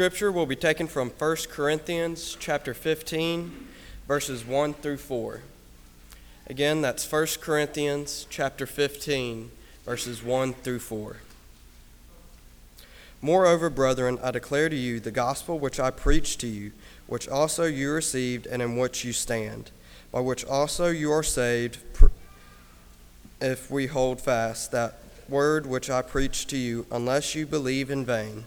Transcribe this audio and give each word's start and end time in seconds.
Scripture 0.00 0.32
will 0.32 0.46
be 0.46 0.56
taken 0.56 0.86
from 0.86 1.10
1 1.10 1.36
Corinthians 1.50 2.34
chapter 2.40 2.72
15 2.72 3.68
verses 4.08 4.46
1 4.46 4.72
through 4.72 4.96
4. 4.96 5.42
Again, 6.46 6.80
that's 6.80 7.12
1 7.12 7.26
Corinthians 7.42 8.26
chapter 8.30 8.64
15 8.64 9.50
verses 9.84 10.22
1 10.22 10.54
through 10.54 10.78
4. 10.78 11.16
Moreover, 13.20 13.68
brethren, 13.68 14.18
I 14.22 14.30
declare 14.30 14.70
to 14.70 14.74
you 14.74 15.00
the 15.00 15.10
gospel 15.10 15.58
which 15.58 15.78
I 15.78 15.90
preached 15.90 16.40
to 16.40 16.46
you, 16.46 16.72
which 17.06 17.28
also 17.28 17.64
you 17.64 17.92
received 17.92 18.46
and 18.46 18.62
in 18.62 18.78
which 18.78 19.04
you 19.04 19.12
stand, 19.12 19.70
by 20.10 20.20
which 20.20 20.46
also 20.46 20.88
you 20.88 21.12
are 21.12 21.22
saved 21.22 21.78
if 23.38 23.70
we 23.70 23.86
hold 23.86 24.22
fast 24.22 24.72
that 24.72 24.94
word 25.28 25.66
which 25.66 25.90
I 25.90 26.00
preached 26.00 26.48
to 26.48 26.56
you, 26.56 26.86
unless 26.90 27.34
you 27.34 27.44
believe 27.44 27.90
in 27.90 28.06
vain. 28.06 28.44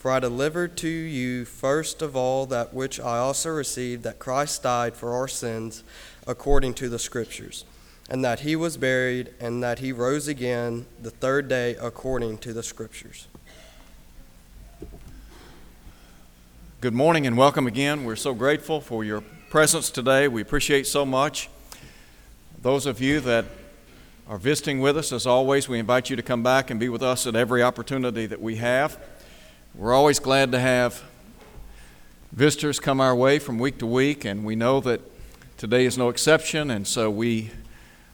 For 0.00 0.10
I 0.10 0.18
delivered 0.18 0.78
to 0.78 0.88
you 0.88 1.44
first 1.44 2.00
of 2.00 2.16
all 2.16 2.46
that 2.46 2.72
which 2.72 2.98
I 2.98 3.18
also 3.18 3.50
received 3.50 4.02
that 4.04 4.18
Christ 4.18 4.62
died 4.62 4.94
for 4.96 5.12
our 5.12 5.28
sins 5.28 5.84
according 6.26 6.72
to 6.74 6.88
the 6.88 6.98
Scriptures, 6.98 7.66
and 8.08 8.24
that 8.24 8.40
he 8.40 8.56
was 8.56 8.78
buried, 8.78 9.34
and 9.38 9.62
that 9.62 9.80
he 9.80 9.92
rose 9.92 10.26
again 10.26 10.86
the 11.02 11.10
third 11.10 11.48
day 11.48 11.76
according 11.78 12.38
to 12.38 12.54
the 12.54 12.62
Scriptures. 12.62 13.28
Good 16.80 16.94
morning 16.94 17.26
and 17.26 17.36
welcome 17.36 17.66
again. 17.66 18.06
We're 18.06 18.16
so 18.16 18.32
grateful 18.32 18.80
for 18.80 19.04
your 19.04 19.20
presence 19.50 19.90
today. 19.90 20.28
We 20.28 20.40
appreciate 20.40 20.86
so 20.86 21.04
much. 21.04 21.50
Those 22.62 22.86
of 22.86 23.02
you 23.02 23.20
that 23.20 23.44
are 24.26 24.38
visiting 24.38 24.80
with 24.80 24.96
us, 24.96 25.12
as 25.12 25.26
always, 25.26 25.68
we 25.68 25.78
invite 25.78 26.08
you 26.08 26.16
to 26.16 26.22
come 26.22 26.42
back 26.42 26.70
and 26.70 26.80
be 26.80 26.88
with 26.88 27.02
us 27.02 27.26
at 27.26 27.36
every 27.36 27.62
opportunity 27.62 28.24
that 28.24 28.40
we 28.40 28.56
have. 28.56 28.98
We're 29.76 29.94
always 29.94 30.18
glad 30.18 30.50
to 30.50 30.58
have 30.58 31.00
visitors 32.32 32.80
come 32.80 33.00
our 33.00 33.14
way 33.14 33.38
from 33.38 33.60
week 33.60 33.78
to 33.78 33.86
week, 33.86 34.24
and 34.24 34.44
we 34.44 34.56
know 34.56 34.80
that 34.80 35.00
today 35.58 35.84
is 35.86 35.96
no 35.96 36.08
exception, 36.08 36.72
and 36.72 36.86
so 36.88 37.08
we 37.08 37.52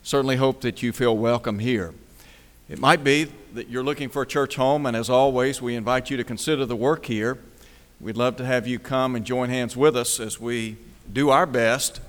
certainly 0.02 0.36
hope 0.36 0.60
that 0.60 0.82
you 0.82 0.92
feel 0.92 1.16
welcome 1.16 1.58
here. 1.58 1.94
It 2.68 2.78
might 2.78 3.02
be 3.02 3.32
that 3.54 3.70
you're 3.70 3.82
looking 3.82 4.10
for 4.10 4.20
a 4.20 4.26
church 4.26 4.56
home, 4.56 4.84
and 4.84 4.94
as 4.94 5.08
always, 5.08 5.62
we 5.62 5.74
invite 5.76 6.10
you 6.10 6.18
to 6.18 6.24
consider 6.24 6.66
the 6.66 6.76
work 6.76 7.06
here. 7.06 7.38
We'd 8.00 8.18
love 8.18 8.36
to 8.36 8.44
have 8.44 8.66
you 8.66 8.78
come 8.78 9.16
and 9.16 9.24
join 9.24 9.48
hands 9.48 9.78
with 9.78 9.96
us 9.96 10.20
as 10.20 10.38
we 10.38 10.76
do 11.10 11.30
our 11.30 11.46
best 11.46 12.02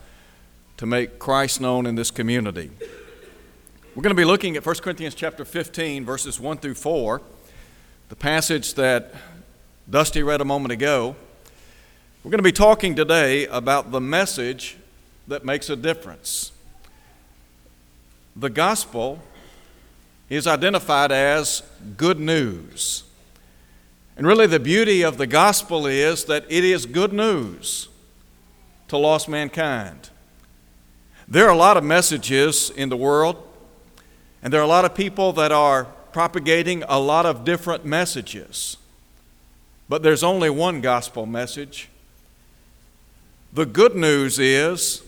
to 0.76 0.86
make 0.86 1.20
Christ 1.20 1.62
known 1.62 1.86
in 1.86 1.96
this 1.96 2.12
community. 2.12 2.70
We're 3.96 4.04
going 4.04 4.16
to 4.16 4.22
be 4.22 4.26
looking 4.26 4.58
at 4.58 4.66
1 4.66 4.76
Corinthians 4.76 5.16
chapter 5.16 5.46
15 5.46 6.04
verses 6.04 6.38
1 6.38 6.58
through 6.58 6.76
4, 6.76 7.22
the 8.10 8.16
passage 8.18 8.74
that 8.74 9.14
Dusty 9.90 10.22
read 10.22 10.42
a 10.42 10.46
moment 10.46 10.74
ago. 10.74 11.16
We're 12.22 12.32
going 12.32 12.40
to 12.40 12.44
be 12.44 12.52
talking 12.52 12.94
today 12.94 13.46
about 13.48 13.90
the 13.90 14.02
message 14.02 14.76
that 15.30 15.46
makes 15.46 15.70
a 15.70 15.78
difference. 15.78 16.52
The 18.36 18.50
gospel 18.50 19.22
is 20.30 20.46
identified 20.46 21.14
as 21.14 21.64
good 21.96 22.20
news. 22.20 23.06
And 24.18 24.28
really, 24.28 24.46
the 24.46 24.60
beauty 24.60 25.04
of 25.04 25.18
the 25.18 25.26
gospel 25.26 25.88
is 25.88 26.26
that 26.26 26.44
it 26.50 26.66
is 26.66 26.86
good 26.86 27.14
news 27.14 27.88
to 28.90 28.98
lost 28.98 29.30
mankind. 29.30 30.10
There 31.30 31.46
are 31.46 31.54
a 31.54 31.58
lot 31.58 31.78
of 31.78 31.86
messages 31.86 32.72
in 32.72 32.90
the 32.90 32.98
world, 32.98 33.42
and 34.44 34.52
there 34.52 34.60
are 34.60 34.66
a 34.66 34.68
lot 34.68 34.84
of 34.84 34.94
people 34.94 35.32
that 35.34 35.54
are 35.54 35.86
propagating 36.12 36.84
a 36.90 37.00
lot 37.00 37.26
of 37.26 37.46
different 37.46 37.86
messages. 37.86 38.76
But 39.90 40.04
there's 40.04 40.24
only 40.24 40.50
one 40.50 40.82
gospel 40.82 41.26
message. 41.26 41.90
The 43.54 43.66
good 43.66 43.96
news 43.96 44.38
is 44.40 45.04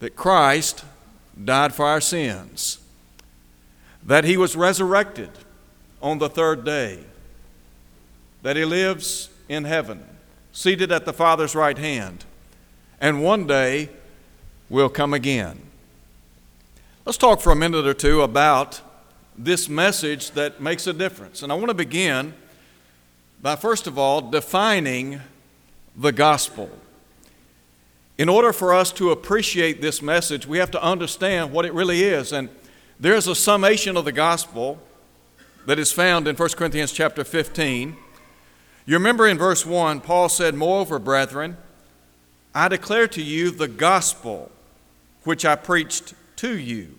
that 0.00 0.14
Christ 0.14 0.84
died 1.42 1.74
for 1.74 1.86
our 1.86 2.00
sins, 2.00 2.78
that 4.04 4.24
he 4.24 4.36
was 4.36 4.54
resurrected 4.54 5.30
on 6.02 6.18
the 6.18 6.28
third 6.28 6.64
day, 6.64 7.00
that 8.42 8.56
he 8.56 8.64
lives 8.64 9.30
in 9.48 9.64
heaven, 9.64 10.04
seated 10.52 10.92
at 10.92 11.06
the 11.06 11.12
Father's 11.12 11.54
right 11.54 11.78
hand, 11.78 12.24
and 13.00 13.22
one 13.22 13.46
day 13.46 13.88
will 14.68 14.90
come 14.90 15.14
again. 15.14 15.60
Let's 17.06 17.18
talk 17.18 17.40
for 17.40 17.52
a 17.52 17.56
minute 17.56 17.86
or 17.86 17.94
two 17.94 18.22
about 18.22 18.80
this 19.36 19.68
message 19.68 20.30
that 20.32 20.60
makes 20.60 20.86
a 20.86 20.92
difference. 20.92 21.42
And 21.42 21.50
I 21.50 21.54
want 21.54 21.68
to 21.68 21.74
begin 21.74 22.34
by 23.44 23.54
first 23.54 23.86
of 23.86 23.98
all 23.98 24.22
defining 24.22 25.20
the 25.94 26.12
gospel. 26.12 26.70
In 28.16 28.30
order 28.30 28.54
for 28.54 28.72
us 28.72 28.90
to 28.92 29.10
appreciate 29.10 29.82
this 29.82 30.00
message, 30.00 30.46
we 30.46 30.56
have 30.56 30.70
to 30.70 30.82
understand 30.82 31.52
what 31.52 31.66
it 31.66 31.74
really 31.74 32.04
is. 32.04 32.32
And 32.32 32.48
there's 32.98 33.28
a 33.28 33.34
summation 33.34 33.98
of 33.98 34.06
the 34.06 34.12
gospel 34.12 34.78
that 35.66 35.78
is 35.78 35.92
found 35.92 36.26
in 36.26 36.36
1 36.36 36.48
Corinthians 36.56 36.90
chapter 36.90 37.22
15. 37.22 37.94
You 38.86 38.94
remember 38.94 39.28
in 39.28 39.36
verse 39.36 39.66
1, 39.66 40.00
Paul 40.00 40.30
said, 40.30 40.54
Moreover, 40.54 40.98
brethren, 40.98 41.58
I 42.54 42.68
declare 42.68 43.08
to 43.08 43.22
you 43.22 43.50
the 43.50 43.68
gospel 43.68 44.50
which 45.24 45.44
I 45.44 45.54
preached 45.54 46.14
to 46.36 46.56
you. 46.56 46.98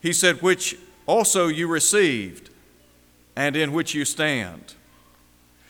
He 0.00 0.14
said, 0.14 0.40
Which 0.40 0.78
also 1.04 1.48
you 1.48 1.68
received, 1.68 2.48
and 3.36 3.54
in 3.54 3.74
which 3.74 3.92
you 3.92 4.06
stand 4.06 4.74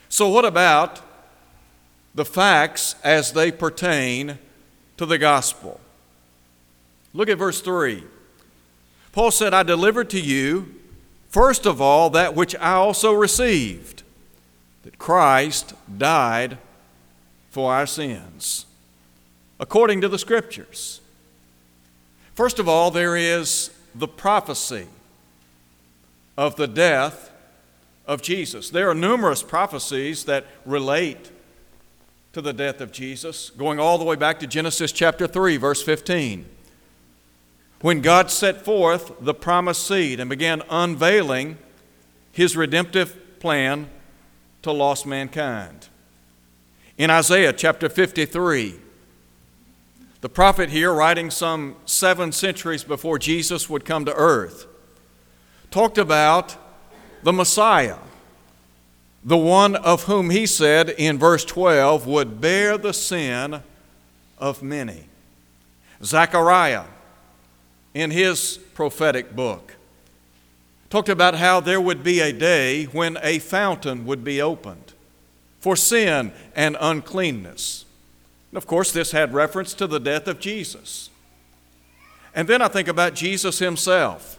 so, 0.09 0.29
what 0.29 0.45
about 0.45 1.01
the 2.13 2.25
facts 2.25 2.95
as 3.03 3.33
they 3.33 3.51
pertain 3.51 4.39
to 4.97 5.05
the 5.05 5.17
gospel? 5.17 5.79
Look 7.13 7.29
at 7.29 7.37
verse 7.37 7.61
3. 7.61 8.03
Paul 9.11 9.31
said, 9.31 9.53
I 9.53 9.63
delivered 9.63 10.09
to 10.11 10.19
you, 10.19 10.75
first 11.29 11.65
of 11.65 11.79
all, 11.79 12.09
that 12.11 12.35
which 12.35 12.55
I 12.57 12.73
also 12.73 13.13
received 13.13 14.03
that 14.83 14.97
Christ 14.97 15.73
died 15.97 16.57
for 17.49 17.73
our 17.73 17.87
sins, 17.87 18.65
according 19.59 20.01
to 20.01 20.09
the 20.09 20.19
Scriptures. 20.19 20.99
First 22.33 22.59
of 22.59 22.67
all, 22.67 22.91
there 22.91 23.15
is 23.15 23.71
the 23.95 24.09
prophecy 24.09 24.87
of 26.37 26.57
the 26.57 26.67
death 26.67 27.31
of 28.07 28.21
Jesus. 28.21 28.69
There 28.69 28.89
are 28.89 28.95
numerous 28.95 29.43
prophecies 29.43 30.25
that 30.25 30.45
relate 30.65 31.31
to 32.33 32.41
the 32.41 32.53
death 32.53 32.81
of 32.81 32.91
Jesus, 32.91 33.49
going 33.51 33.79
all 33.79 33.97
the 33.97 34.03
way 34.03 34.15
back 34.15 34.39
to 34.41 34.47
Genesis 34.47 34.91
chapter 34.91 35.25
3, 35.27 35.57
verse 35.57 35.81
15. 35.81 36.45
When 37.81 38.01
God 38.01 38.31
set 38.31 38.65
forth 38.65 39.13
the 39.21 39.33
promised 39.33 39.87
seed 39.87 40.19
and 40.19 40.29
began 40.29 40.61
unveiling 40.69 41.57
his 42.31 42.57
redemptive 42.57 43.39
plan 43.39 43.89
to 44.63 44.71
lost 44.71 45.05
mankind. 45.05 45.87
In 46.97 47.09
Isaiah 47.09 47.53
chapter 47.53 47.87
53, 47.87 48.75
the 50.21 50.29
prophet 50.29 50.69
here, 50.69 50.93
writing 50.93 51.29
some 51.29 51.75
seven 51.85 52.31
centuries 52.31 52.83
before 52.83 53.19
Jesus 53.19 53.69
would 53.69 53.85
come 53.85 54.05
to 54.05 54.13
earth, 54.15 54.65
talked 55.71 55.97
about 55.97 56.57
the 57.25 57.33
Messiah, 57.33 57.97
the 59.23 59.35
one 59.35 59.75
of 59.75 60.03
whom 60.03 60.29
he 60.29 60.45
said 60.45 60.91
in 60.91 61.17
verse 61.17 61.43
12 61.43 62.05
would 62.05 62.39
bear 62.39 62.77
the 62.77 62.93
sin 62.93 63.63
of 64.37 64.61
many. 64.61 65.05
Zechariah, 66.03 66.83
in 67.95 68.11
his 68.11 68.59
prophetic 68.75 69.35
book, 69.35 69.73
talked 70.91 71.09
about 71.09 71.33
how 71.33 71.59
there 71.59 71.81
would 71.81 72.03
be 72.03 72.19
a 72.19 72.31
day 72.31 72.83
when 72.83 73.17
a 73.23 73.39
fountain 73.39 74.05
would 74.05 74.23
be 74.23 74.39
opened 74.39 74.93
for 75.59 75.75
sin 75.75 76.31
and 76.55 76.77
uncleanness. 76.79 77.85
And 78.51 78.57
of 78.57 78.67
course, 78.67 78.91
this 78.91 79.13
had 79.13 79.33
reference 79.33 79.73
to 79.73 79.87
the 79.87 79.99
death 79.99 80.27
of 80.27 80.39
Jesus. 80.39 81.09
And 82.35 82.47
then 82.47 82.61
I 82.61 82.67
think 82.67 82.87
about 82.87 83.15
Jesus 83.15 83.57
himself 83.57 84.37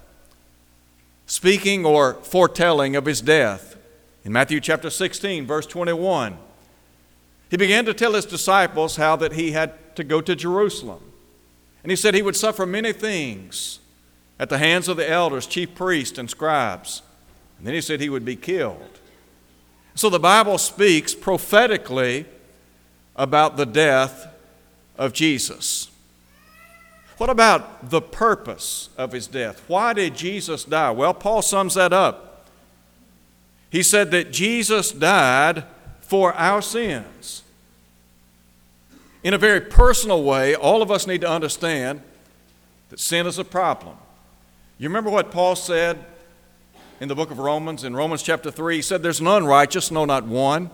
speaking 1.27 1.85
or 1.85 2.15
foretelling 2.15 2.97
of 2.97 3.05
his 3.05 3.21
death. 3.21 3.77
In 4.25 4.33
Matthew 4.33 4.61
chapter 4.61 4.91
16, 4.91 5.47
verse 5.47 5.67
21, 5.67 6.39
he 7.51 7.57
began 7.57 7.85
to 7.85 7.95
tell 7.95 8.15
his 8.15 8.27
disciples 8.27 8.97
how 8.97 9.17
that 9.17 9.33
he 9.33 9.53
had 9.53 9.97
to 9.97 10.05
go 10.05 10.21
to 10.21 10.35
Jerusalem. 10.35 11.01
And 11.83 11.91
he 11.91 11.97
said 11.97 12.15
he 12.15 12.23
would 12.23 12.37
suffer 12.37 12.67
many 12.67 12.93
things 12.93 13.79
at 14.39 14.49
the 14.49 14.59
hands 14.59 14.89
of 14.89 14.97
the 14.97 15.09
elders, 15.09 15.47
chief 15.47 15.75
priests, 15.75 16.19
and 16.19 16.29
scribes. 16.29 17.03
And 17.59 17.67
then 17.67 17.75
he 17.75 17.81
said 17.81 18.01
he 18.01 18.09
would 18.09 18.25
be 18.25 18.37
killed. 18.37 19.01
So 19.95 20.11
the 20.11 20.19
Bible 20.19 20.59
speaks 20.59 21.15
prophetically 21.15 22.27
about 23.15 23.57
the 23.57 23.65
death 23.65 24.27
of 24.99 25.13
Jesus. 25.13 25.91
What 27.19 27.31
about 27.31 27.91
the 27.91 28.03
purpose 28.03 28.91
of 28.99 29.13
his 29.13 29.27
death? 29.27 29.63
Why 29.69 29.93
did 29.93 30.15
Jesus 30.15 30.65
die? 30.65 30.91
Well, 30.91 31.15
Paul 31.15 31.43
sums 31.43 31.75
that 31.75 31.93
up. 31.93 32.47
He 33.71 33.83
said 33.83 34.11
that 34.11 34.33
Jesus 34.33 34.93
died 34.93 35.65
for 36.01 36.33
our 36.35 36.61
sins. 36.63 37.43
In 39.25 39.35
a 39.35 39.39
very 39.39 39.61
personal 39.61 40.23
way, 40.23 40.55
all 40.55 40.83
of 40.83 40.91
us 40.91 41.07
need 41.07 41.23
to 41.23 41.29
understand 41.29 42.01
that 42.91 43.01
sin 43.01 43.27
is 43.27 43.39
a 43.39 43.45
problem. 43.45 43.97
You 44.79 44.89
remember 44.89 45.11
what 45.11 45.31
Paul 45.31 45.57
said 45.57 46.05
in 47.01 47.09
the 47.09 47.15
book 47.15 47.31
of 47.31 47.39
Romans, 47.39 47.83
in 47.83 47.97
Romans 47.97 48.23
chapter 48.23 48.51
3? 48.51 48.77
He 48.77 48.83
said, 48.83 49.03
There's 49.03 49.21
none 49.21 49.47
righteous, 49.47 49.91
no, 49.91 50.05
not 50.05 50.27
one. 50.27 50.71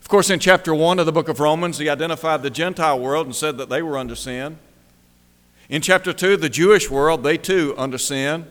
Of 0.00 0.08
course, 0.08 0.30
in 0.30 0.40
chapter 0.40 0.74
1 0.74 0.98
of 0.98 1.06
the 1.06 1.12
book 1.12 1.28
of 1.28 1.40
Romans, 1.40 1.78
he 1.78 1.88
identified 1.88 2.42
the 2.42 2.50
Gentile 2.50 2.98
world 2.98 3.26
and 3.26 3.36
said 3.36 3.58
that 3.58 3.68
they 3.68 3.82
were 3.82 3.98
under 3.98 4.14
sin. 4.14 4.58
In 5.70 5.80
chapter 5.80 6.12
2, 6.12 6.36
the 6.36 6.48
Jewish 6.48 6.90
world, 6.90 7.22
they 7.22 7.38
too 7.38 7.74
under 7.78 7.96
sin. 7.96 8.44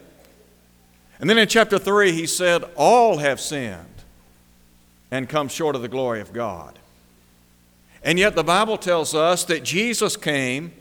And 1.19 1.29
then 1.29 1.37
in 1.37 1.49
chapter 1.49 1.77
3, 1.77 2.13
he 2.13 2.25
said, 2.25 2.63
All 2.77 3.17
have 3.17 3.41
sinned 3.41 3.85
and 5.11 5.27
come 5.27 5.49
short 5.49 5.75
of 5.75 5.81
the 5.81 5.89
glory 5.89 6.21
of 6.21 6.31
God. 6.31 6.79
And 8.03 8.17
yet 8.17 8.35
the 8.35 8.43
Bible 8.43 8.77
tells 8.77 9.13
us 9.13 9.43
that 9.43 9.63
Jesus 9.63 10.15
came 10.15 10.71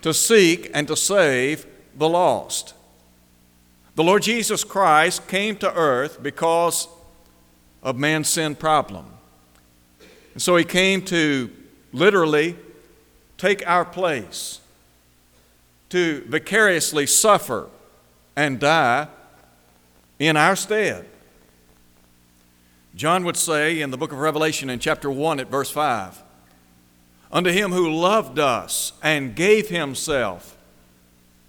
to 0.00 0.14
seek 0.14 0.70
and 0.72 0.88
to 0.88 0.96
save 0.96 1.66
the 1.94 2.08
lost. 2.08 2.72
The 3.96 4.04
Lord 4.04 4.22
Jesus 4.22 4.64
Christ 4.64 5.28
came 5.28 5.56
to 5.56 5.74
earth 5.74 6.22
because 6.22 6.88
of 7.82 7.98
man's 7.98 8.28
sin 8.28 8.54
problem. 8.54 9.06
And 10.32 10.40
so 10.40 10.56
he 10.56 10.64
came 10.64 11.02
to 11.06 11.50
literally 11.92 12.56
take 13.36 13.66
our 13.66 13.84
place, 13.84 14.60
to 15.90 16.24
vicariously 16.26 17.06
suffer 17.06 17.68
and 18.34 18.58
die 18.58 19.08
in 20.18 20.36
our 20.36 20.56
stead. 20.56 21.06
John 22.94 23.24
would 23.24 23.36
say 23.36 23.80
in 23.80 23.90
the 23.90 23.98
book 23.98 24.12
of 24.12 24.18
Revelation 24.18 24.70
in 24.70 24.78
chapter 24.78 25.10
1 25.10 25.40
at 25.40 25.48
verse 25.48 25.70
5 25.70 26.22
Unto 27.30 27.50
him 27.50 27.72
who 27.72 27.92
loved 27.92 28.38
us 28.38 28.92
and 29.02 29.34
gave 29.34 29.68
himself 29.68 30.56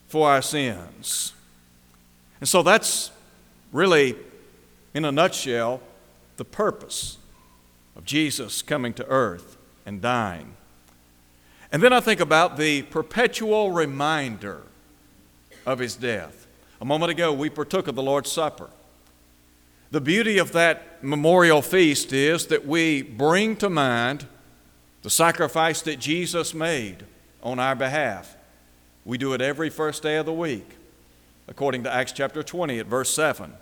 for 0.08 0.30
our 0.30 0.42
sins. 0.42 1.34
And 2.40 2.50
so 2.50 2.64
that's 2.64 3.12
really, 3.72 4.16
in 4.94 5.06
a 5.06 5.12
nutshell, 5.12 5.82
the 6.38 6.46
purpose 6.46 7.18
of 7.96 8.06
Jesus 8.06 8.62
coming 8.62 8.94
to 8.94 9.08
earth 9.08 9.58
and 9.86 10.02
dying. 10.02 10.56
And 11.72 11.84
then 11.84 11.92
I 11.92 12.00
think 12.00 12.20
about 12.20 12.58
the 12.58 12.84
perpetual 12.84 13.72
reminder 13.72 14.64
of 15.66 15.80
his 15.80 15.96
death. 15.96 16.48
A 16.80 16.86
moment 16.86 17.12
ago, 17.12 17.34
we 17.34 17.50
partook 17.50 17.88
of 17.88 17.96
the 17.96 18.04
Lord's 18.04 18.32
Supper. 18.32 18.70
The 19.92 20.02
beauty 20.02 20.38
of 20.38 20.52
that 20.54 21.04
memorial 21.04 21.62
feast 21.62 22.14
is 22.14 22.48
that 22.48 22.66
we 22.66 23.02
bring 23.02 23.56
to 23.58 23.70
mind 23.70 24.28
the 25.02 25.10
sacrifice 25.10 25.82
that 25.84 26.00
Jesus 26.00 26.54
made 26.54 27.06
on 27.42 27.60
our 27.60 27.76
behalf. 27.76 28.36
We 29.06 29.18
do 29.18 29.34
it 29.34 29.42
every 29.42 29.70
first 29.70 30.04
day 30.04 30.18
of 30.18 30.26
the 30.26 30.34
week, 30.34 30.70
according 31.48 31.84
to 31.84 31.94
Acts 31.94 32.12
chapter 32.12 32.44
20 32.44 32.80
at 32.80 32.86
verse 32.86 33.14
7. 33.14 33.54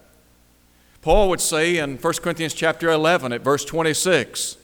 Paul 1.01 1.29
would 1.29 1.41
say 1.41 1.77
in 1.77 1.97
1 1.97 2.13
Corinthians 2.15 2.55
chapter 2.55 2.89
11 2.89 3.31
at 3.31 3.41
verse 3.41 3.63
26 3.63 4.57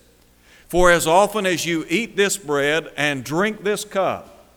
For 0.71 0.89
as 0.89 1.05
often 1.05 1.45
as 1.45 1.65
you 1.65 1.85
eat 1.89 2.15
this 2.15 2.37
bread 2.37 2.93
and 2.95 3.25
drink 3.25 3.61
this 3.61 3.83
cup, 3.83 4.47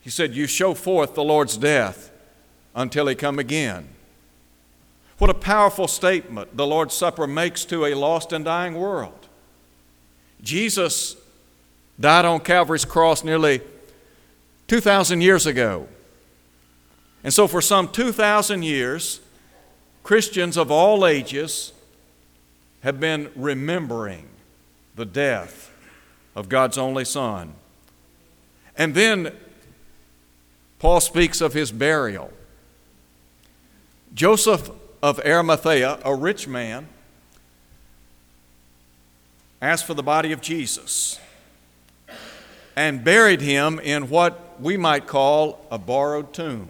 he 0.00 0.10
said, 0.10 0.34
you 0.34 0.48
show 0.48 0.74
forth 0.74 1.14
the 1.14 1.22
Lord's 1.22 1.56
death 1.56 2.10
until 2.74 3.06
he 3.06 3.14
come 3.14 3.38
again. 3.38 3.86
What 5.18 5.30
a 5.30 5.34
powerful 5.34 5.86
statement 5.86 6.56
the 6.56 6.66
Lord's 6.66 6.94
Supper 6.94 7.28
makes 7.28 7.64
to 7.66 7.86
a 7.86 7.94
lost 7.94 8.32
and 8.32 8.44
dying 8.44 8.74
world. 8.74 9.28
Jesus 10.42 11.14
died 12.00 12.24
on 12.24 12.40
Calvary's 12.40 12.84
cross 12.84 13.22
nearly 13.22 13.60
2,000 14.66 15.20
years 15.20 15.46
ago. 15.46 15.86
And 17.22 17.32
so, 17.32 17.46
for 17.46 17.60
some 17.60 17.86
2,000 17.86 18.64
years, 18.64 19.20
Christians 20.02 20.56
of 20.56 20.72
all 20.72 21.06
ages 21.06 21.72
have 22.80 22.98
been 22.98 23.30
remembering 23.36 24.26
the 24.94 25.04
death 25.04 25.70
of 26.34 26.48
God's 26.48 26.78
only 26.78 27.04
Son. 27.04 27.54
And 28.76 28.94
then 28.94 29.34
Paul 30.78 31.00
speaks 31.00 31.40
of 31.40 31.52
his 31.52 31.70
burial. 31.70 32.32
Joseph 34.14 34.70
of 35.02 35.20
Arimathea, 35.20 35.98
a 36.04 36.14
rich 36.14 36.46
man, 36.46 36.88
asked 39.60 39.86
for 39.86 39.94
the 39.94 40.02
body 40.02 40.32
of 40.32 40.40
Jesus 40.40 41.20
and 42.74 43.04
buried 43.04 43.40
him 43.40 43.78
in 43.78 44.08
what 44.08 44.60
we 44.60 44.76
might 44.76 45.06
call 45.06 45.66
a 45.70 45.78
borrowed 45.78 46.32
tomb. 46.32 46.68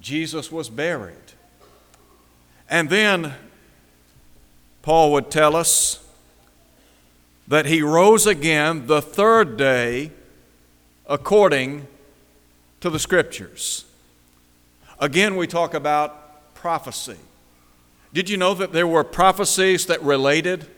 Jesus 0.00 0.50
was 0.50 0.70
buried. 0.70 1.16
And 2.68 2.88
then 2.88 3.34
Paul 4.82 5.12
would 5.12 5.30
tell 5.30 5.56
us 5.56 6.06
that 7.50 7.66
he 7.66 7.82
rose 7.82 8.28
again 8.28 8.86
the 8.86 9.02
third 9.02 9.56
day 9.56 10.12
according 11.06 11.84
to 12.80 12.88
the 12.88 12.98
Scriptures. 12.98 13.84
Again, 15.00 15.34
we 15.34 15.48
talk 15.48 15.74
about 15.74 16.54
prophecy. 16.54 17.16
Did 18.12 18.30
you 18.30 18.36
know 18.36 18.54
that 18.54 18.72
there 18.72 18.86
were 18.86 19.02
prophecies 19.02 19.86
that 19.86 20.00
related 20.00 20.68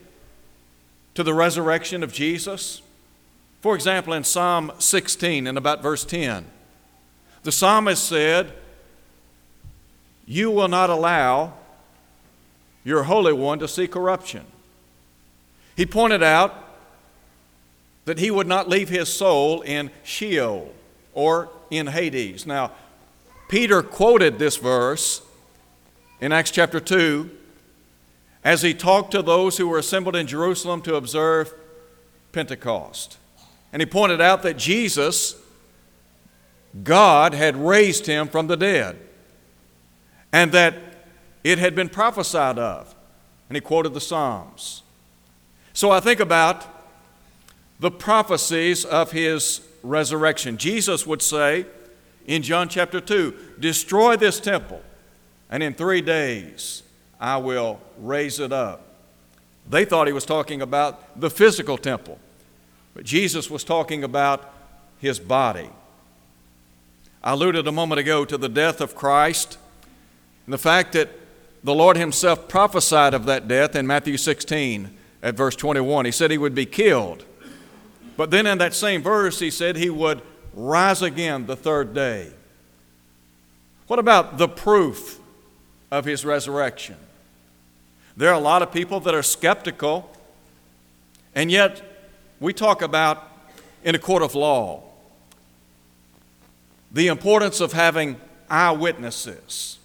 to 1.15 1.23
the 1.23 1.35
resurrection 1.35 2.03
of 2.03 2.11
Jesus? 2.11 2.81
For 3.61 3.75
example, 3.75 4.15
in 4.15 4.25
Psalm 4.25 4.73
16 4.79 5.47
and 5.47 5.59
about 5.59 5.83
verse 5.83 6.07
10, 6.07 6.47
the 7.43 7.53
psalmist 7.53 8.03
said, 8.03 8.51
You 10.25 10.51
will 10.51 10.69
not 10.69 10.89
allow 10.89 11.53
your 12.83 13.03
Holy 13.03 13.35
One 13.35 13.59
to 13.59 13.69
see 13.69 13.87
corruption. 13.87 14.47
He 15.77 15.87
pointed 15.87 16.23
out 16.23 16.55
that 18.05 18.19
he 18.19 18.31
would 18.31 18.47
not 18.47 18.69
leave 18.69 18.89
his 18.89 19.13
soul 19.13 19.63
in 19.63 19.91
Sheol 20.03 20.73
or 21.15 21.51
in 21.71 21.87
Hades. 21.89 22.47
Now, 22.47 22.73
Peter 23.49 23.83
quoted 23.83 24.39
this 24.39 24.57
verse 24.57 25.23
in 26.21 26.33
Acts 26.33 26.51
chapter 26.51 26.81
2 26.81 27.31
as 28.45 28.63
he 28.63 28.75
talked 28.75 29.13
to 29.13 29.23
those 29.23 29.57
who 29.57 29.69
were 29.69 29.79
assembled 29.79 30.17
in 30.17 30.27
Jerusalem 30.27 30.83
to 30.83 30.97
observe 30.97 31.53
Pentecost. 32.33 33.19
And 33.73 33.81
he 33.81 33.87
pointed 33.87 34.21
out 34.21 34.43
that 34.43 34.57
Jesus, 34.57 35.37
God 36.83 37.35
had 37.35 37.57
raised 37.57 38.07
him 38.07 38.29
from 38.29 38.47
the 38.47 38.57
dead, 38.57 38.99
and 40.33 40.51
that 40.53 40.75
it 41.45 41.59
had 41.59 41.75
been 41.75 41.89
prophesied 41.89 42.59
of. 42.59 42.95
And 43.49 43.57
he 43.57 43.61
quoted 43.61 43.95
the 43.95 44.01
Psalms. 44.01 44.82
So 45.73 45.91
I 45.91 46.01
think 46.01 46.21
about 46.21 46.67
the 47.81 47.91
prophecies 47.91 48.85
of 48.85 49.13
his 49.13 49.61
resurrection. 49.83 50.57
Jesus 50.57 51.07
would 51.07 51.23
say 51.23 51.67
in 52.27 52.43
John 52.43 52.69
chapter 52.69 53.01
2 53.01 53.35
Destroy 53.59 54.17
this 54.17 54.39
temple, 54.39 54.83
and 55.51 55.63
in 55.63 55.75
three 55.75 56.01
days 56.01 56.83
I 57.21 57.39
will 57.39 57.81
raise 57.99 58.39
it 58.39 58.53
up. 58.53 58.83
They 59.69 59.85
thought 59.85 60.07
he 60.07 60.13
was 60.13 60.27
talking 60.27 60.61
about 60.61 61.21
the 61.21 61.31
physical 61.31 61.79
temple. 61.79 62.19
But 62.95 63.05
Jesus 63.05 63.51
was 63.51 63.65
talking 63.65 64.05
about 64.05 64.53
his 64.99 65.19
body. 65.19 65.71
I 67.25 67.33
alluded 67.33 67.67
a 67.67 67.73
moment 67.73 68.01
ago 68.01 68.25
to 68.25 68.37
the 68.37 68.49
death 68.49 68.81
of 68.81 68.95
Christ 68.95 69.57
and 70.47 70.53
the 70.53 70.59
fact 70.59 70.93
that 70.93 71.09
the 71.65 71.75
Lord 71.75 71.97
Himself 71.97 72.49
prophesied 72.49 73.15
of 73.15 73.25
that 73.27 73.47
death 73.47 73.77
in 73.77 73.87
Matthew 73.87 74.17
16 74.17 74.91
at 75.23 75.37
verse 75.37 75.57
21. 75.57 76.05
He 76.05 76.11
said 76.11 76.31
He 76.31 76.39
would 76.39 76.55
be 76.55 76.67
killed. 76.67 77.25
But 78.17 78.31
then 78.31 78.47
in 78.47 78.59
that 78.59 78.75
same 78.75 79.03
verse, 79.03 79.39
He 79.39 79.51
said 79.51 79.77
He 79.77 79.91
would 79.91 80.23
rise 80.55 81.03
again 81.03 81.47
the 81.47 81.57
third 81.57 81.95
day. 81.95 82.33
What 83.87 83.99
about 83.99 84.39
the 84.39 84.49
proof 84.49 85.19
of 85.91 86.05
His 86.05 86.25
resurrection? 86.25 86.97
There 88.17 88.29
are 88.29 88.35
a 88.35 88.41
lot 88.41 88.63
of 88.63 88.73
people 88.73 89.01
that 89.01 89.15
are 89.15 89.23
skeptical, 89.23 90.11
and 91.35 91.51
yet 91.51 91.81
we 92.41 92.53
talk 92.53 92.83
about 92.83 93.29
in 93.85 93.95
a 93.95 93.99
court 93.99 94.23
of 94.23 94.35
law 94.35 94.83
the 96.91 97.07
importance 97.07 97.61
of 97.61 97.73
having 97.73 98.21
eyewitnesses. 98.51 99.79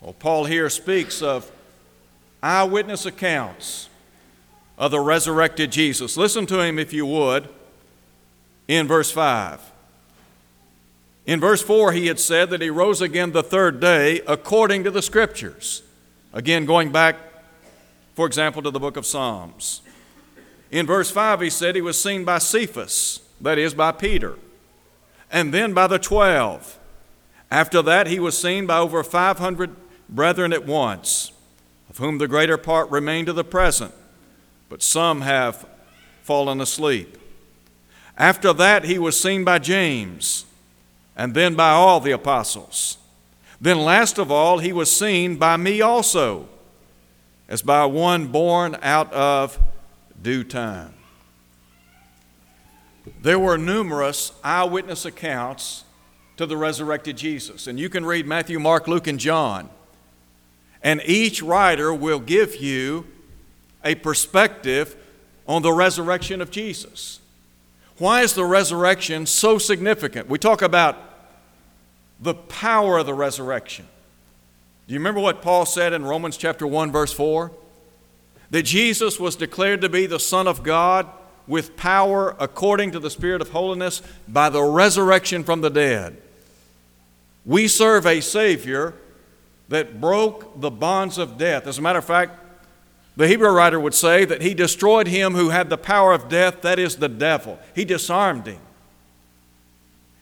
Well, 0.00 0.14
Paul 0.14 0.44
here 0.44 0.70
speaks 0.70 1.20
of 1.20 1.50
eyewitness 2.42 3.04
accounts 3.04 3.90
of 4.78 4.90
the 4.90 5.00
resurrected 5.00 5.72
Jesus. 5.72 6.16
Listen 6.16 6.46
to 6.46 6.60
him, 6.60 6.78
if 6.78 6.92
you 6.92 7.06
would, 7.06 7.48
in 8.68 8.86
verse 8.86 9.10
5. 9.10 9.60
In 11.24 11.40
verse 11.40 11.62
4, 11.62 11.92
he 11.92 12.06
had 12.06 12.20
said 12.20 12.50
that 12.50 12.60
he 12.60 12.70
rose 12.70 13.00
again 13.00 13.32
the 13.32 13.42
third 13.42 13.80
day 13.80 14.20
according 14.26 14.84
to 14.84 14.90
the 14.90 15.02
Scriptures. 15.02 15.82
Again, 16.32 16.66
going 16.66 16.92
back 16.92 17.16
For 18.16 18.26
example, 18.26 18.62
to 18.62 18.70
the 18.70 18.80
book 18.80 18.96
of 18.96 19.04
Psalms. 19.04 19.82
In 20.70 20.86
verse 20.86 21.10
5, 21.10 21.42
he 21.42 21.50
said 21.50 21.74
he 21.74 21.82
was 21.82 22.00
seen 22.00 22.24
by 22.24 22.38
Cephas, 22.38 23.20
that 23.42 23.58
is, 23.58 23.74
by 23.74 23.92
Peter, 23.92 24.36
and 25.30 25.52
then 25.52 25.74
by 25.74 25.86
the 25.86 25.98
twelve. 25.98 26.78
After 27.50 27.82
that, 27.82 28.06
he 28.06 28.18
was 28.18 28.40
seen 28.40 28.66
by 28.66 28.78
over 28.78 29.04
500 29.04 29.76
brethren 30.08 30.54
at 30.54 30.64
once, 30.64 31.30
of 31.90 31.98
whom 31.98 32.16
the 32.16 32.26
greater 32.26 32.56
part 32.56 32.90
remain 32.90 33.26
to 33.26 33.34
the 33.34 33.44
present, 33.44 33.92
but 34.68 34.82
some 34.82 35.20
have 35.22 35.66
fallen 36.22 36.60
asleep. 36.60 37.18
After 38.18 38.52
that, 38.54 38.84
he 38.84 38.98
was 38.98 39.20
seen 39.20 39.44
by 39.44 39.58
James, 39.58 40.46
and 41.16 41.34
then 41.34 41.54
by 41.54 41.70
all 41.70 42.00
the 42.00 42.12
apostles. 42.12 42.98
Then, 43.60 43.78
last 43.78 44.18
of 44.18 44.30
all, 44.30 44.58
he 44.58 44.72
was 44.72 44.90
seen 44.90 45.36
by 45.36 45.56
me 45.56 45.80
also, 45.80 46.48
as 47.48 47.62
by 47.62 47.84
one 47.86 48.26
born 48.26 48.76
out 48.82 49.12
of 49.12 49.58
due 50.20 50.44
time. 50.44 50.94
There 53.22 53.38
were 53.38 53.56
numerous 53.56 54.32
eyewitness 54.42 55.04
accounts 55.04 55.84
to 56.36 56.46
the 56.46 56.56
resurrected 56.56 57.16
Jesus. 57.16 57.66
And 57.66 57.78
you 57.78 57.88
can 57.88 58.04
read 58.04 58.26
Matthew, 58.26 58.58
Mark, 58.58 58.88
Luke, 58.88 59.06
and 59.06 59.18
John. 59.18 59.70
And 60.82 61.00
each 61.04 61.42
writer 61.42 61.94
will 61.94 62.20
give 62.20 62.56
you 62.56 63.06
a 63.86 63.94
perspective 63.94 64.96
on 65.46 65.62
the 65.62 65.72
resurrection 65.72 66.42
of 66.42 66.50
Jesus. 66.50 67.20
Why 67.98 68.22
is 68.22 68.34
the 68.34 68.44
resurrection 68.44 69.24
so 69.24 69.58
significant? 69.58 70.28
We 70.28 70.38
talk 70.38 70.60
about 70.60 70.98
the 72.20 72.34
power 72.34 72.98
of 72.98 73.06
the 73.06 73.14
resurrection. 73.14 73.86
Do 74.86 74.94
you 74.94 75.00
remember 75.00 75.20
what 75.20 75.40
Paul 75.40 75.66
said 75.66 75.92
in 75.92 76.04
Romans 76.04 76.36
chapter 76.36 76.66
1 76.66 76.92
verse 76.92 77.12
4? 77.12 77.52
That 78.50 78.64
Jesus 78.64 79.18
was 79.18 79.36
declared 79.36 79.80
to 79.80 79.88
be 79.88 80.06
the 80.06 80.20
son 80.20 80.46
of 80.46 80.62
God 80.62 81.06
with 81.46 81.76
power 81.76 82.34
according 82.40 82.90
to 82.92 82.98
the 82.98 83.10
spirit 83.10 83.40
of 83.40 83.50
holiness 83.50 84.02
by 84.26 84.50
the 84.50 84.62
resurrection 84.62 85.44
from 85.44 85.60
the 85.60 85.70
dead. 85.70 86.16
We 87.44 87.68
serve 87.68 88.04
a 88.04 88.20
savior 88.20 88.94
that 89.68 90.00
broke 90.00 90.60
the 90.60 90.70
bonds 90.70 91.18
of 91.18 91.38
death. 91.38 91.66
As 91.66 91.78
a 91.78 91.82
matter 91.82 92.00
of 92.00 92.04
fact, 92.04 92.45
the 93.16 93.28
Hebrew 93.28 93.50
writer 93.50 93.80
would 93.80 93.94
say 93.94 94.24
that 94.26 94.42
he 94.42 94.52
destroyed 94.52 95.06
him 95.06 95.34
who 95.34 95.48
had 95.48 95.70
the 95.70 95.78
power 95.78 96.12
of 96.12 96.28
death, 96.28 96.60
that 96.62 96.78
is 96.78 96.96
the 96.96 97.08
devil. 97.08 97.58
He 97.74 97.84
disarmed 97.84 98.46
him. 98.46 98.60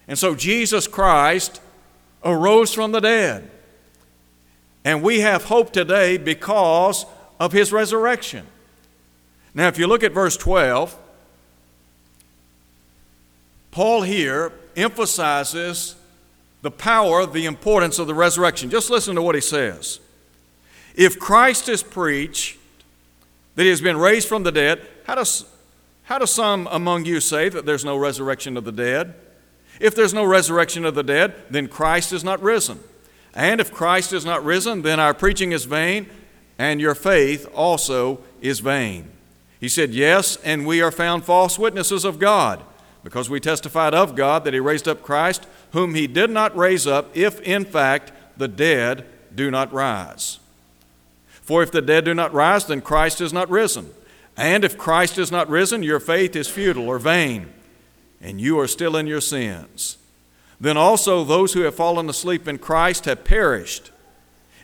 And 0.07 0.19
so 0.19 0.35
Jesus 0.35 0.87
Christ 0.87 1.61
arose 2.23 2.73
from 2.73 2.93
the 2.93 3.01
dead. 3.01 3.51
And 4.85 5.03
we 5.03 5.21
have 5.21 5.45
hope 5.45 5.73
today 5.73 6.19
because 6.19 7.05
of 7.41 7.53
his 7.53 7.73
resurrection. 7.73 8.47
Now, 9.55 9.69
if 9.69 9.79
you 9.79 9.87
look 9.87 10.03
at 10.03 10.13
verse 10.13 10.37
12, 10.37 10.97
Paul 13.71 14.03
here 14.03 14.53
emphasizes 14.77 15.97
the 16.63 16.71
power, 16.71 17.27
the 17.27 17.47
importance 17.47 17.99
of 17.99 18.07
the 18.07 18.15
resurrection. 18.15 18.71
Just 18.71 18.89
listen 18.89 19.17
to 19.17 19.23
what 19.23 19.35
he 19.35 19.41
says. 19.41 20.01
If 20.95 21.19
Christ 21.19 21.69
is 21.69 21.83
preached 21.83 22.59
that 23.55 23.63
he 23.63 23.69
has 23.69 23.81
been 23.81 23.97
raised 23.97 24.29
from 24.29 24.43
the 24.43 24.53
dead, 24.53 24.87
how 25.07 25.15
does, 25.15 25.45
how 26.05 26.19
do 26.19 26.27
some 26.27 26.69
among 26.71 27.05
you 27.05 27.21
say 27.21 27.49
that 27.49 27.67
there's 27.67 27.85
no 27.85 27.97
resurrection 27.97 28.57
of 28.57 28.65
the 28.65 28.73
dead? 28.73 29.15
If 29.81 29.95
there's 29.95 30.15
no 30.15 30.25
resurrection 30.25 30.85
of 30.85 30.95
the 30.95 31.03
dead, 31.03 31.35
then 31.51 31.69
Christ 31.69 32.13
is 32.13 32.25
not 32.25 32.43
risen. 32.43 32.81
And 33.35 33.61
if 33.61 33.73
Christ 33.73 34.13
is 34.13 34.25
not 34.25 34.45
risen, 34.45 34.83
then 34.83 35.01
our 35.01 35.13
preaching 35.13 35.53
is 35.53 35.65
vain, 35.65 36.09
and 36.59 36.81
your 36.81 36.95
faith 36.95 37.49
also 37.53 38.21
is 38.41 38.61
vain. 38.61 39.11
He 39.59 39.69
said, 39.69 39.91
Yes, 39.91 40.37
and 40.45 40.67
we 40.67 40.81
are 40.81 40.93
found 40.93 41.25
false 41.25 41.59
witnesses 41.59 42.05
of 42.05 42.19
God, 42.19 42.63
because 43.03 43.29
we 43.29 43.41
testified 43.41 43.95
of 43.95 44.15
God 44.15 44.45
that 44.45 44.55
He 44.55 44.61
raised 44.61 44.87
up 44.87 45.03
Christ, 45.03 45.47
whom 45.73 45.95
He 45.95 46.07
did 46.07 46.31
not 46.31 46.57
raise 46.57 46.87
up, 46.87 47.17
if 47.17 47.41
in 47.41 47.65
fact 47.65 48.13
the 48.37 48.49
dead 48.49 49.05
do 49.35 49.51
not 49.51 49.73
rise. 49.73 50.39
For 51.45 51.63
if 51.63 51.71
the 51.71 51.83
dead 51.83 52.07
do 52.07 52.15
not 52.15 52.33
rise, 52.33 52.67
then 52.67 52.81
Christ 52.81 53.21
is 53.21 53.33
not 53.33 53.51
risen. 53.51 53.91
And 54.37 54.65
if 54.65 54.77
Christ 54.77 55.19
is 55.19 55.31
not 55.31 55.49
risen, 55.49 55.83
your 55.83 56.01
faith 56.01 56.35
is 56.35 56.49
futile 56.49 56.89
or 56.89 56.99
vain, 56.99 57.53
and 58.21 58.41
you 58.41 58.59
are 58.59 58.67
still 58.67 58.97
in 58.97 59.07
your 59.07 59.21
sins. 59.21 59.99
Then 60.61 60.77
also 60.77 61.23
those 61.23 61.53
who 61.53 61.61
have 61.61 61.75
fallen 61.75 62.09
asleep 62.09 62.49
in 62.49 62.59
Christ 62.59 63.05
have 63.05 63.25
perished. 63.25 63.91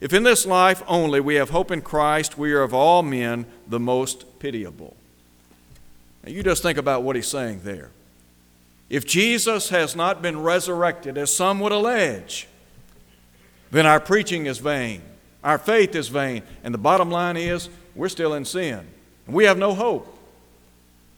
If 0.01 0.15
in 0.15 0.23
this 0.23 0.47
life 0.47 0.83
only 0.89 1.21
we 1.21 1.35
have 1.35 1.51
hope 1.51 1.71
in 1.71 1.83
Christ, 1.83 2.39
we 2.39 2.53
are 2.53 2.63
of 2.63 2.73
all 2.73 3.03
men 3.03 3.45
the 3.69 3.79
most 3.79 4.39
pitiable. 4.39 4.97
Now 6.25 6.31
you 6.31 6.43
just 6.43 6.63
think 6.63 6.79
about 6.79 7.03
what 7.03 7.17
he's 7.17 7.29
saying 7.29 7.61
there. 7.63 7.91
If 8.89 9.07
Jesus 9.07 9.69
has 9.69 9.95
not 9.95 10.23
been 10.23 10.41
resurrected, 10.43 11.17
as 11.17 11.33
some 11.33 11.61
would 11.61 11.71
allege, 11.71 12.49
then 13.71 13.87
our 13.87 14.01
preaching 14.01 14.47
is 14.47 14.59
vain. 14.59 15.03
Our 15.43 15.59
faith 15.59 15.95
is 15.95 16.09
vain. 16.09 16.43
And 16.65 16.75
the 16.75 16.79
bottom 16.79 17.11
line 17.11 17.37
is, 17.37 17.69
we're 17.95 18.09
still 18.09 18.35
in 18.35 18.45
sin. 18.45 18.87
And 19.27 19.35
we 19.35 19.45
have 19.45 19.59
no 19.59 19.75
hope. 19.75 20.17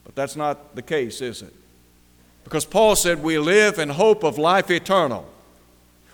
But 0.05 0.15
that's 0.15 0.35
not 0.35 0.75
the 0.75 0.81
case, 0.81 1.21
is 1.21 1.41
it? 1.41 1.53
Because 2.43 2.65
Paul 2.65 2.95
said, 2.95 3.23
We 3.23 3.37
live 3.37 3.79
in 3.79 3.89
hope 3.89 4.23
of 4.23 4.37
life 4.37 4.69
eternal, 4.69 5.25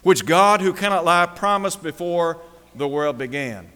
which 0.03 0.25
God, 0.25 0.61
who 0.61 0.73
cannot 0.73 1.05
lie, 1.05 1.25
promised 1.25 1.81
before 1.81 2.39
the 2.75 2.87
world 2.87 3.17
began. 3.17 3.69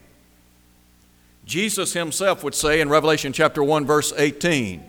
Jesus 1.44 1.92
himself 1.92 2.42
would 2.42 2.54
say 2.54 2.80
in 2.80 2.88
Revelation 2.88 3.32
chapter 3.32 3.62
1, 3.62 3.84
verse 3.84 4.12
18, 4.16 4.82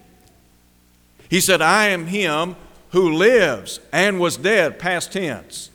He 1.30 1.42
said, 1.42 1.62
I 1.62 1.88
am 1.88 2.08
him 2.08 2.56
who 2.92 3.14
lives 3.14 3.80
and 3.92 4.20
was 4.20 4.38
dead, 4.38 4.80
past 4.80 5.12
tense. 5.12 5.70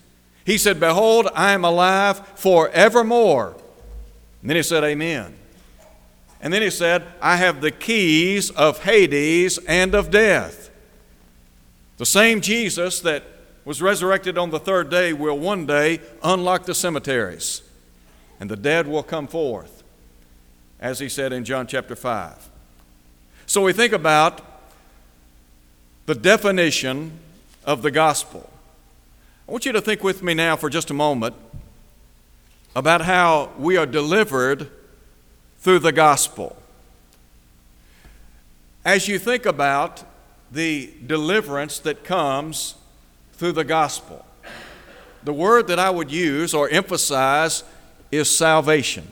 He 0.50 0.58
said, 0.58 0.80
Behold, 0.80 1.28
I 1.32 1.52
am 1.52 1.64
alive 1.64 2.26
forevermore. 2.34 3.54
And 4.40 4.50
then 4.50 4.56
he 4.56 4.64
said, 4.64 4.82
Amen. 4.82 5.36
And 6.40 6.52
then 6.52 6.60
he 6.60 6.70
said, 6.70 7.06
I 7.22 7.36
have 7.36 7.60
the 7.60 7.70
keys 7.70 8.50
of 8.50 8.82
Hades 8.82 9.58
and 9.68 9.94
of 9.94 10.10
death. 10.10 10.68
The 11.98 12.04
same 12.04 12.40
Jesus 12.40 12.98
that 13.02 13.22
was 13.64 13.80
resurrected 13.80 14.36
on 14.36 14.50
the 14.50 14.58
third 14.58 14.90
day 14.90 15.12
will 15.12 15.38
one 15.38 15.66
day 15.66 16.00
unlock 16.20 16.64
the 16.64 16.74
cemeteries, 16.74 17.62
and 18.40 18.50
the 18.50 18.56
dead 18.56 18.88
will 18.88 19.04
come 19.04 19.28
forth, 19.28 19.84
as 20.80 20.98
he 20.98 21.08
said 21.08 21.32
in 21.32 21.44
John 21.44 21.68
chapter 21.68 21.94
5. 21.94 22.50
So 23.46 23.62
we 23.62 23.72
think 23.72 23.92
about 23.92 24.40
the 26.06 26.16
definition 26.16 27.20
of 27.64 27.82
the 27.82 27.92
gospel. 27.92 28.50
I 29.50 29.52
want 29.52 29.66
you 29.66 29.72
to 29.72 29.80
think 29.80 30.04
with 30.04 30.22
me 30.22 30.32
now 30.32 30.54
for 30.54 30.70
just 30.70 30.92
a 30.92 30.94
moment 30.94 31.34
about 32.76 33.00
how 33.00 33.50
we 33.58 33.76
are 33.76 33.84
delivered 33.84 34.70
through 35.58 35.80
the 35.80 35.90
gospel. 35.90 36.56
As 38.84 39.08
you 39.08 39.18
think 39.18 39.46
about 39.46 40.04
the 40.52 40.94
deliverance 41.04 41.80
that 41.80 42.04
comes 42.04 42.76
through 43.32 43.50
the 43.50 43.64
gospel, 43.64 44.24
the 45.24 45.32
word 45.32 45.66
that 45.66 45.80
I 45.80 45.90
would 45.90 46.12
use 46.12 46.54
or 46.54 46.68
emphasize 46.68 47.64
is 48.12 48.30
salvation. 48.30 49.08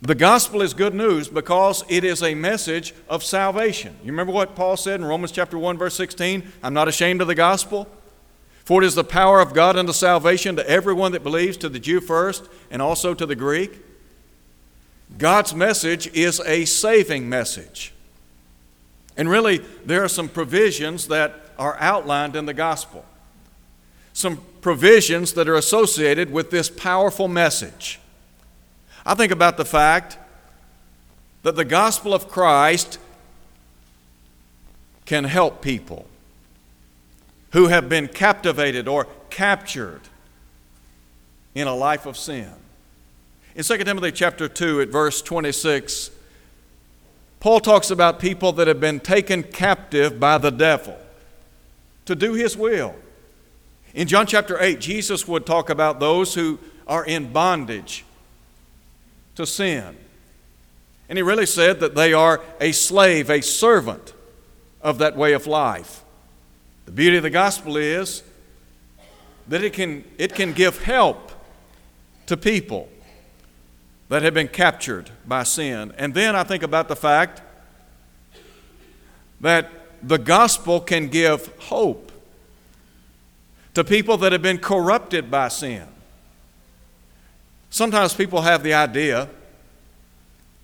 The 0.00 0.16
gospel 0.16 0.62
is 0.62 0.74
good 0.74 0.94
news 0.94 1.28
because 1.28 1.84
it 1.88 2.02
is 2.02 2.24
a 2.24 2.34
message 2.34 2.92
of 3.08 3.22
salvation. 3.22 3.94
You 4.02 4.10
remember 4.10 4.32
what 4.32 4.56
Paul 4.56 4.76
said 4.76 4.98
in 4.98 5.06
Romans 5.06 5.30
chapter 5.30 5.56
1 5.56 5.78
verse 5.78 5.94
16? 5.94 6.42
I'm 6.64 6.74
not 6.74 6.88
ashamed 6.88 7.20
of 7.20 7.28
the 7.28 7.36
gospel, 7.36 7.86
for 8.64 8.82
it 8.82 8.86
is 8.86 8.94
the 8.94 9.04
power 9.04 9.40
of 9.40 9.54
God 9.54 9.76
unto 9.76 9.92
salvation 9.92 10.56
to 10.56 10.68
everyone 10.68 11.12
that 11.12 11.22
believes, 11.22 11.56
to 11.58 11.68
the 11.68 11.80
Jew 11.80 12.00
first 12.00 12.48
and 12.70 12.80
also 12.80 13.12
to 13.14 13.26
the 13.26 13.34
Greek. 13.34 13.80
God's 15.18 15.54
message 15.54 16.06
is 16.14 16.40
a 16.40 16.64
saving 16.64 17.28
message. 17.28 17.92
And 19.16 19.28
really, 19.28 19.58
there 19.84 20.02
are 20.02 20.08
some 20.08 20.28
provisions 20.28 21.08
that 21.08 21.50
are 21.58 21.76
outlined 21.80 22.36
in 22.36 22.46
the 22.46 22.54
gospel. 22.54 23.04
Some 24.12 24.40
provisions 24.60 25.32
that 25.34 25.48
are 25.48 25.56
associated 25.56 26.32
with 26.32 26.50
this 26.50 26.70
powerful 26.70 27.28
message. 27.28 27.98
I 29.04 29.14
think 29.14 29.32
about 29.32 29.56
the 29.56 29.64
fact 29.64 30.16
that 31.42 31.56
the 31.56 31.64
gospel 31.64 32.14
of 32.14 32.28
Christ 32.28 32.98
can 35.04 35.24
help 35.24 35.60
people 35.60 36.06
who 37.52 37.68
have 37.68 37.88
been 37.88 38.08
captivated 38.08 38.88
or 38.88 39.06
captured 39.30 40.00
in 41.54 41.66
a 41.66 41.74
life 41.74 42.06
of 42.06 42.16
sin. 42.16 42.50
In 43.54 43.62
2 43.62 43.78
Timothy 43.78 44.12
chapter 44.12 44.48
2 44.48 44.80
at 44.80 44.88
verse 44.88 45.20
26, 45.20 46.10
Paul 47.40 47.60
talks 47.60 47.90
about 47.90 48.18
people 48.18 48.52
that 48.52 48.68
have 48.68 48.80
been 48.80 49.00
taken 49.00 49.42
captive 49.42 50.18
by 50.18 50.38
the 50.38 50.50
devil 50.50 50.96
to 52.06 52.14
do 52.14 52.32
his 52.34 52.56
will. 52.56 52.94
In 53.94 54.08
John 54.08 54.26
chapter 54.26 54.60
8, 54.60 54.80
Jesus 54.80 55.28
would 55.28 55.44
talk 55.44 55.68
about 55.68 56.00
those 56.00 56.34
who 56.34 56.58
are 56.86 57.04
in 57.04 57.32
bondage 57.32 58.04
to 59.34 59.44
sin. 59.44 59.96
And 61.08 61.18
he 61.18 61.22
really 61.22 61.46
said 61.46 61.80
that 61.80 61.94
they 61.94 62.14
are 62.14 62.40
a 62.60 62.72
slave, 62.72 63.28
a 63.28 63.42
servant 63.42 64.14
of 64.80 64.98
that 64.98 65.16
way 65.16 65.34
of 65.34 65.46
life. 65.46 66.02
The 66.86 66.92
beauty 66.92 67.16
of 67.16 67.22
the 67.22 67.30
gospel 67.30 67.76
is 67.76 68.22
that 69.48 69.62
it 69.62 69.72
can, 69.72 70.04
it 70.18 70.34
can 70.34 70.52
give 70.52 70.82
help 70.82 71.32
to 72.26 72.36
people 72.36 72.88
that 74.08 74.22
have 74.22 74.34
been 74.34 74.48
captured 74.48 75.10
by 75.26 75.42
sin. 75.42 75.92
And 75.96 76.12
then 76.14 76.36
I 76.36 76.44
think 76.44 76.62
about 76.62 76.88
the 76.88 76.96
fact 76.96 77.40
that 79.40 79.70
the 80.02 80.18
gospel 80.18 80.80
can 80.80 81.08
give 81.08 81.46
hope 81.58 82.12
to 83.74 83.84
people 83.84 84.16
that 84.18 84.32
have 84.32 84.42
been 84.42 84.58
corrupted 84.58 85.30
by 85.30 85.48
sin. 85.48 85.86
Sometimes 87.70 88.12
people 88.12 88.42
have 88.42 88.62
the 88.62 88.74
idea 88.74 89.28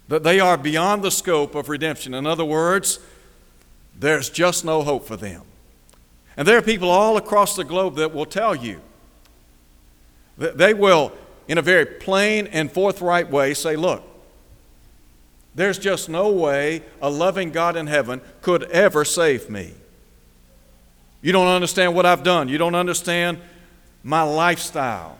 that 0.08 0.22
they 0.22 0.40
are 0.40 0.56
beyond 0.56 1.02
the 1.02 1.10
scope 1.10 1.54
of 1.54 1.68
redemption. 1.68 2.12
In 2.14 2.26
other 2.26 2.44
words, 2.44 2.98
there's 3.98 4.28
just 4.28 4.64
no 4.64 4.82
hope 4.82 5.06
for 5.06 5.16
them. 5.16 5.42
And 6.38 6.46
there 6.46 6.56
are 6.56 6.62
people 6.62 6.88
all 6.88 7.16
across 7.16 7.56
the 7.56 7.64
globe 7.64 7.96
that 7.96 8.14
will 8.14 8.24
tell 8.24 8.54
you, 8.54 8.80
that 10.38 10.56
they 10.56 10.72
will, 10.72 11.12
in 11.48 11.58
a 11.58 11.62
very 11.62 11.84
plain 11.84 12.46
and 12.46 12.70
forthright 12.70 13.28
way, 13.28 13.54
say, 13.54 13.74
Look, 13.74 14.04
there's 15.56 15.80
just 15.80 16.08
no 16.08 16.30
way 16.30 16.82
a 17.02 17.10
loving 17.10 17.50
God 17.50 17.74
in 17.74 17.88
heaven 17.88 18.20
could 18.40 18.62
ever 18.70 19.04
save 19.04 19.50
me. 19.50 19.74
You 21.22 21.32
don't 21.32 21.48
understand 21.48 21.96
what 21.96 22.06
I've 22.06 22.22
done. 22.22 22.48
You 22.48 22.56
don't 22.56 22.76
understand 22.76 23.38
my 24.04 24.22
lifestyle. 24.22 25.18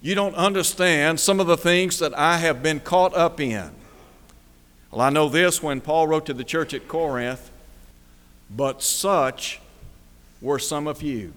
You 0.00 0.14
don't 0.14 0.34
understand 0.36 1.20
some 1.20 1.38
of 1.38 1.46
the 1.46 1.58
things 1.58 1.98
that 1.98 2.16
I 2.16 2.38
have 2.38 2.62
been 2.62 2.80
caught 2.80 3.14
up 3.14 3.40
in. 3.40 3.70
Well, 4.90 5.02
I 5.02 5.10
know 5.10 5.28
this 5.28 5.62
when 5.62 5.82
Paul 5.82 6.06
wrote 6.06 6.24
to 6.26 6.32
the 6.32 6.44
church 6.44 6.72
at 6.72 6.88
Corinth, 6.88 7.50
but 8.48 8.82
such 8.82 9.60
were 10.40 10.58
some 10.58 10.86
of 10.86 11.02
you. 11.02 11.32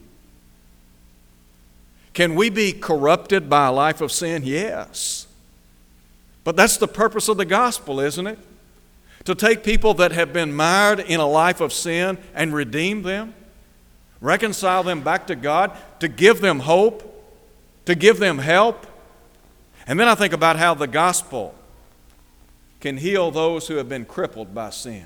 Can 2.14 2.36
we 2.36 2.50
be 2.50 2.74
corrupted 2.74 3.50
by 3.50 3.68
a 3.68 3.72
life 3.72 4.02
of 4.02 4.12
sin? 4.12 4.44
Yes. 4.44 5.28
But 6.44 6.56
that's 6.56 6.78
the 6.78 6.88
purpose 6.88 7.28
of 7.28 7.38
the 7.38 7.46
gospel, 7.46 8.00
isn't 8.00 8.28
it? 8.28 8.40
To 9.26 9.36
take 9.36 9.64
people 9.64 9.94
that 9.96 10.12
have 10.12 10.34
been 10.34 10.54
mired 10.54 11.00
in 11.00 11.20
a 11.20 11.28
life 11.28 11.62
of 11.62 11.72
sin 11.72 12.18
and 12.34 12.54
redeem 12.54 13.04
them, 13.04 13.34
reconcile 14.20 14.84
them 14.84 15.02
back 15.02 15.28
to 15.28 15.36
God, 15.36 15.78
to 16.00 16.08
give 16.08 16.42
them 16.42 16.60
hope, 16.60 17.08
to 17.86 17.96
give 17.96 18.20
them 18.20 18.40
help. 18.40 18.88
And 19.88 20.00
then 20.00 20.08
I 20.08 20.16
think 20.16 20.34
about 20.34 20.58
how 20.58 20.74
the 20.74 20.88
gospel 20.88 21.56
can 22.80 22.98
heal 22.98 23.30
those 23.30 23.68
who 23.68 23.76
have 23.76 23.88
been 23.88 24.06
crippled 24.06 24.54
by 24.54 24.72
sin. 24.72 25.06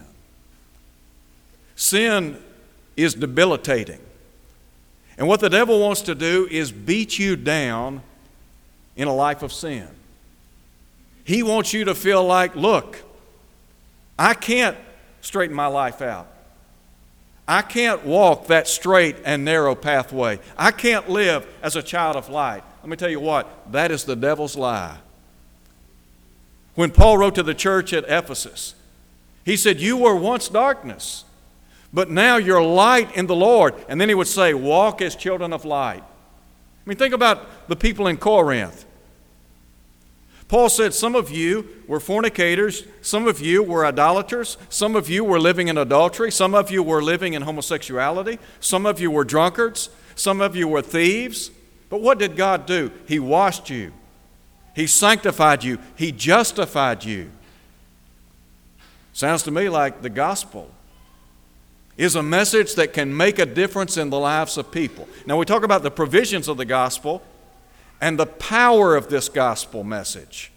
Sin 1.76 2.42
is 2.96 3.14
debilitating. 3.14 4.00
And 5.18 5.28
what 5.28 5.40
the 5.40 5.50
devil 5.50 5.80
wants 5.80 6.02
to 6.04 6.16
do 6.16 6.48
is 6.50 6.72
beat 6.72 7.18
you 7.18 7.36
down 7.36 8.02
in 8.96 9.08
a 9.08 9.14
life 9.14 9.44
of 9.44 9.54
sin. 9.54 9.88
He 11.24 11.42
wants 11.42 11.74
you 11.74 11.86
to 11.86 11.96
feel 11.96 12.24
like, 12.24 12.56
look, 12.56 13.02
I 14.18 14.34
can't 14.34 14.78
straighten 15.22 15.56
my 15.56 15.68
life 15.68 16.02
out. 16.02 16.28
I 17.48 17.62
can't 17.62 18.04
walk 18.06 18.48
that 18.48 18.68
straight 18.68 19.18
and 19.24 19.46
narrow 19.46 19.76
pathway. 19.76 20.40
I 20.58 20.72
can't 20.72 21.10
live 21.10 21.46
as 21.62 21.76
a 21.76 21.84
child 21.84 22.16
of 22.16 22.30
light. 22.30 22.64
Let 22.82 22.90
me 22.90 22.96
tell 22.96 23.10
you 23.10 23.20
what, 23.20 23.72
that 23.72 23.92
is 23.92 24.04
the 24.04 24.16
devil's 24.16 24.56
lie. 24.56 24.98
When 26.76 26.92
Paul 26.92 27.18
wrote 27.18 27.36
to 27.36 27.44
the 27.44 27.54
church 27.54 27.94
at 27.94 28.04
Ephesus, 28.08 28.76
he 29.44 29.56
said, 29.56 29.80
You 29.80 29.98
were 29.98 30.16
once 30.16 30.50
darkness, 30.50 31.24
but 31.96 32.10
now 32.10 32.36
you're 32.36 32.62
light 32.62 33.16
in 33.16 33.26
the 33.26 33.36
Lord. 33.36 33.74
And 33.88 34.02
then 34.02 34.10
he 34.10 34.16
would 34.16 34.28
say, 34.28 34.54
Walk 34.54 35.02
as 35.02 35.16
children 35.16 35.54
of 35.54 35.64
light. 35.64 36.04
I 36.04 36.90
mean, 36.90 36.98
think 36.98 37.14
about 37.14 37.70
the 37.70 37.76
people 37.78 38.08
in 38.08 38.18
Corinth. 38.18 38.86
Paul 40.50 40.68
said, 40.68 40.94
Some 40.94 41.16
of 41.16 41.32
you 41.32 41.70
were 41.88 42.02
fornicators, 42.02 42.84
some 43.02 43.30
of 43.30 43.40
you 43.40 43.64
were 43.64 43.86
idolaters, 43.86 44.58
some 44.68 44.98
of 44.98 45.10
you 45.10 45.24
were 45.24 45.40
living 45.40 45.70
in 45.70 45.78
adultery, 45.78 46.34
some 46.34 46.54
of 46.54 46.70
you 46.70 46.84
were 46.84 47.02
living 47.02 47.34
in 47.34 47.44
homosexuality, 47.44 48.40
some 48.60 48.86
of 48.86 49.00
you 49.00 49.10
were 49.10 49.24
drunkards, 49.24 49.90
some 50.16 50.42
of 50.42 50.54
you 50.54 50.68
were 50.68 50.82
thieves. 50.82 51.50
But 51.90 52.02
what 52.02 52.20
did 52.20 52.36
God 52.36 52.66
do? 52.66 52.92
He 53.08 53.20
washed 53.20 53.70
you, 53.70 53.94
He 54.76 54.86
sanctified 54.86 55.64
you, 55.64 55.80
He 55.96 56.12
justified 56.12 57.06
you. 57.06 57.32
Sounds 59.14 59.44
to 59.44 59.52
me 59.52 59.70
like 59.70 60.02
the 60.02 60.10
gospel 60.10 60.70
is 61.98 62.16
a 62.16 62.24
message 62.24 62.76
that 62.76 62.94
can 62.94 63.16
make 63.16 63.40
a 63.40 63.46
difference 63.46 63.98
in 63.98 64.10
the 64.10 64.20
lives 64.20 64.58
of 64.58 64.72
people. 64.72 65.08
Now, 65.26 65.38
we 65.38 65.46
talk 65.46 65.64
about 65.64 65.84
the 65.84 65.92
provisions 65.92 66.48
of 66.48 66.58
the 66.58 66.66
gospel 66.66 67.22
and 68.02 68.20
the 68.20 68.26
power 68.26 68.96
of 68.96 69.10
this 69.10 69.30
gospel 69.30 69.84
message. 69.84 70.52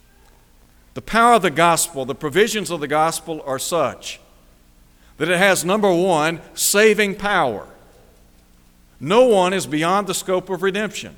The 0.94 1.02
power 1.02 1.34
of 1.34 1.42
the 1.42 1.50
gospel, 1.50 2.04
the 2.04 2.14
provisions 2.14 2.70
of 2.70 2.80
the 2.80 2.88
gospel 2.88 3.42
are 3.46 3.58
such 3.58 4.20
that 5.18 5.28
it 5.28 5.38
has, 5.38 5.64
number 5.64 5.92
one, 5.92 6.40
saving 6.54 7.16
power. 7.16 7.66
No 9.00 9.26
one 9.26 9.52
is 9.52 9.66
beyond 9.66 10.06
the 10.06 10.14
scope 10.14 10.48
of 10.50 10.62
redemption. 10.62 11.16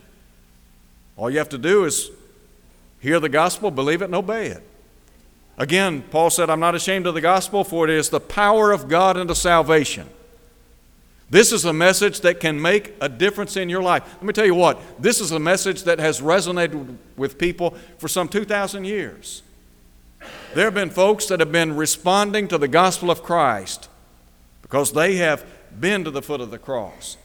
All 1.17 1.31
you 1.31 1.39
have 1.39 1.49
to 1.51 1.59
do 1.59 1.85
is 1.85 2.11
hear 2.99 3.21
the 3.21 3.29
gospel, 3.29 3.71
believe 3.71 4.03
it, 4.03 4.07
and 4.07 4.15
obey 4.15 4.49
it. 4.49 4.63
Again, 5.61 6.03
Paul 6.11 6.31
said, 6.31 6.49
I'm 6.49 6.59
not 6.59 6.75
ashamed 6.75 7.07
of 7.07 7.13
the 7.13 7.21
gospel, 7.21 7.65
for 7.65 7.85
it 7.85 7.91
is 7.91 8.09
the 8.09 8.19
power 8.19 8.73
of 8.73 8.89
God 8.89 9.19
unto 9.19 9.35
salvation. 9.35 10.09
This 11.29 11.53
is 11.53 11.67
a 11.67 11.73
message 11.75 12.23
that 12.23 12.41
can 12.41 12.59
make 12.61 12.95
a 12.99 13.11
difference 13.11 13.59
in 13.59 13.69
your 13.69 13.83
life. 13.83 14.03
Let 14.15 14.23
me 14.23 14.33
tell 14.33 14.47
you 14.47 14.55
what, 14.55 14.81
this 14.99 15.21
is 15.21 15.33
a 15.33 15.39
message 15.39 15.83
that 15.83 15.99
has 15.99 16.23
resonated 16.23 16.97
with 17.15 17.37
people 17.37 17.77
for 17.99 18.09
some 18.09 18.27
2,000 18.27 18.87
years. 18.87 19.43
There 20.55 20.65
have 20.65 20.73
been 20.73 20.89
folks 20.89 21.27
that 21.27 21.41
have 21.41 21.53
been 21.53 21.77
responding 21.77 22.49
to 22.49 22.57
the 22.57 22.67
gospel 22.67 23.11
of 23.11 23.23
Christ 23.23 23.91
because 24.63 24.93
they 24.93 25.17
have 25.17 25.45
been 25.79 26.05
to 26.05 26.11
the 26.11 26.23
foot 26.23 26.41
of 26.41 26.51
the 26.51 26.59
cross. 26.59 27.19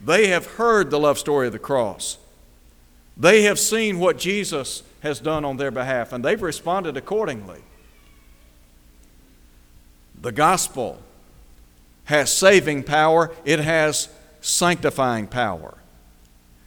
They 0.00 0.28
have 0.28 0.46
heard 0.52 0.90
the 0.92 1.00
love 1.00 1.18
story 1.18 1.48
of 1.48 1.52
the 1.52 1.58
cross. 1.58 2.18
They 3.16 3.42
have 3.42 3.58
seen 3.58 3.98
what 3.98 4.18
Jesus 4.18 4.82
has 5.00 5.20
done 5.20 5.44
on 5.44 5.56
their 5.56 5.70
behalf, 5.70 6.12
and 6.12 6.24
they've 6.24 6.40
responded 6.40 6.96
accordingly. 6.96 7.62
The 10.20 10.32
gospel 10.32 11.00
has 12.04 12.32
saving 12.32 12.84
power, 12.84 13.32
it 13.44 13.58
has 13.58 14.08
sanctifying 14.40 15.26
power. 15.26 15.78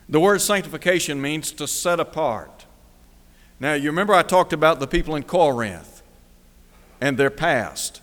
The 0.07 0.19
word 0.19 0.41
sanctification 0.41 1.21
means 1.21 1.51
to 1.53 1.67
set 1.67 1.99
apart. 1.99 2.65
Now, 3.59 3.73
you 3.73 3.89
remember 3.89 4.13
I 4.13 4.23
talked 4.23 4.53
about 4.53 4.79
the 4.79 4.87
people 4.87 5.15
in 5.15 5.23
Corinth 5.23 6.01
and 6.99 7.17
their 7.17 7.29
past. 7.29 8.01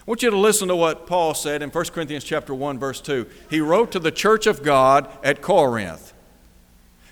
I 0.00 0.10
want 0.10 0.22
you 0.22 0.30
to 0.30 0.38
listen 0.38 0.68
to 0.68 0.76
what 0.76 1.06
Paul 1.06 1.34
said 1.34 1.62
in 1.62 1.70
1 1.70 1.84
Corinthians 1.86 2.24
chapter 2.24 2.54
1 2.54 2.78
verse 2.78 3.00
2. 3.00 3.26
He 3.50 3.60
wrote 3.60 3.92
to 3.92 3.98
the 3.98 4.10
church 4.10 4.46
of 4.46 4.62
God 4.62 5.08
at 5.22 5.42
Corinth. 5.42 6.14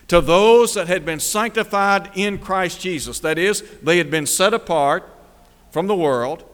To 0.09 0.21
those 0.21 0.75
that 0.75 0.87
had 0.87 1.05
been 1.05 1.19
sanctified 1.19 2.11
in 2.15 2.39
Christ 2.39 2.81
Jesus, 2.81 3.19
that 3.21 3.39
is, 3.39 3.63
they 3.83 3.99
had 3.99 4.11
been 4.11 4.27
set 4.27 4.55
apart 4.55 5.09
from 5.71 5.89
the 5.89 5.97
world, 5.97 6.45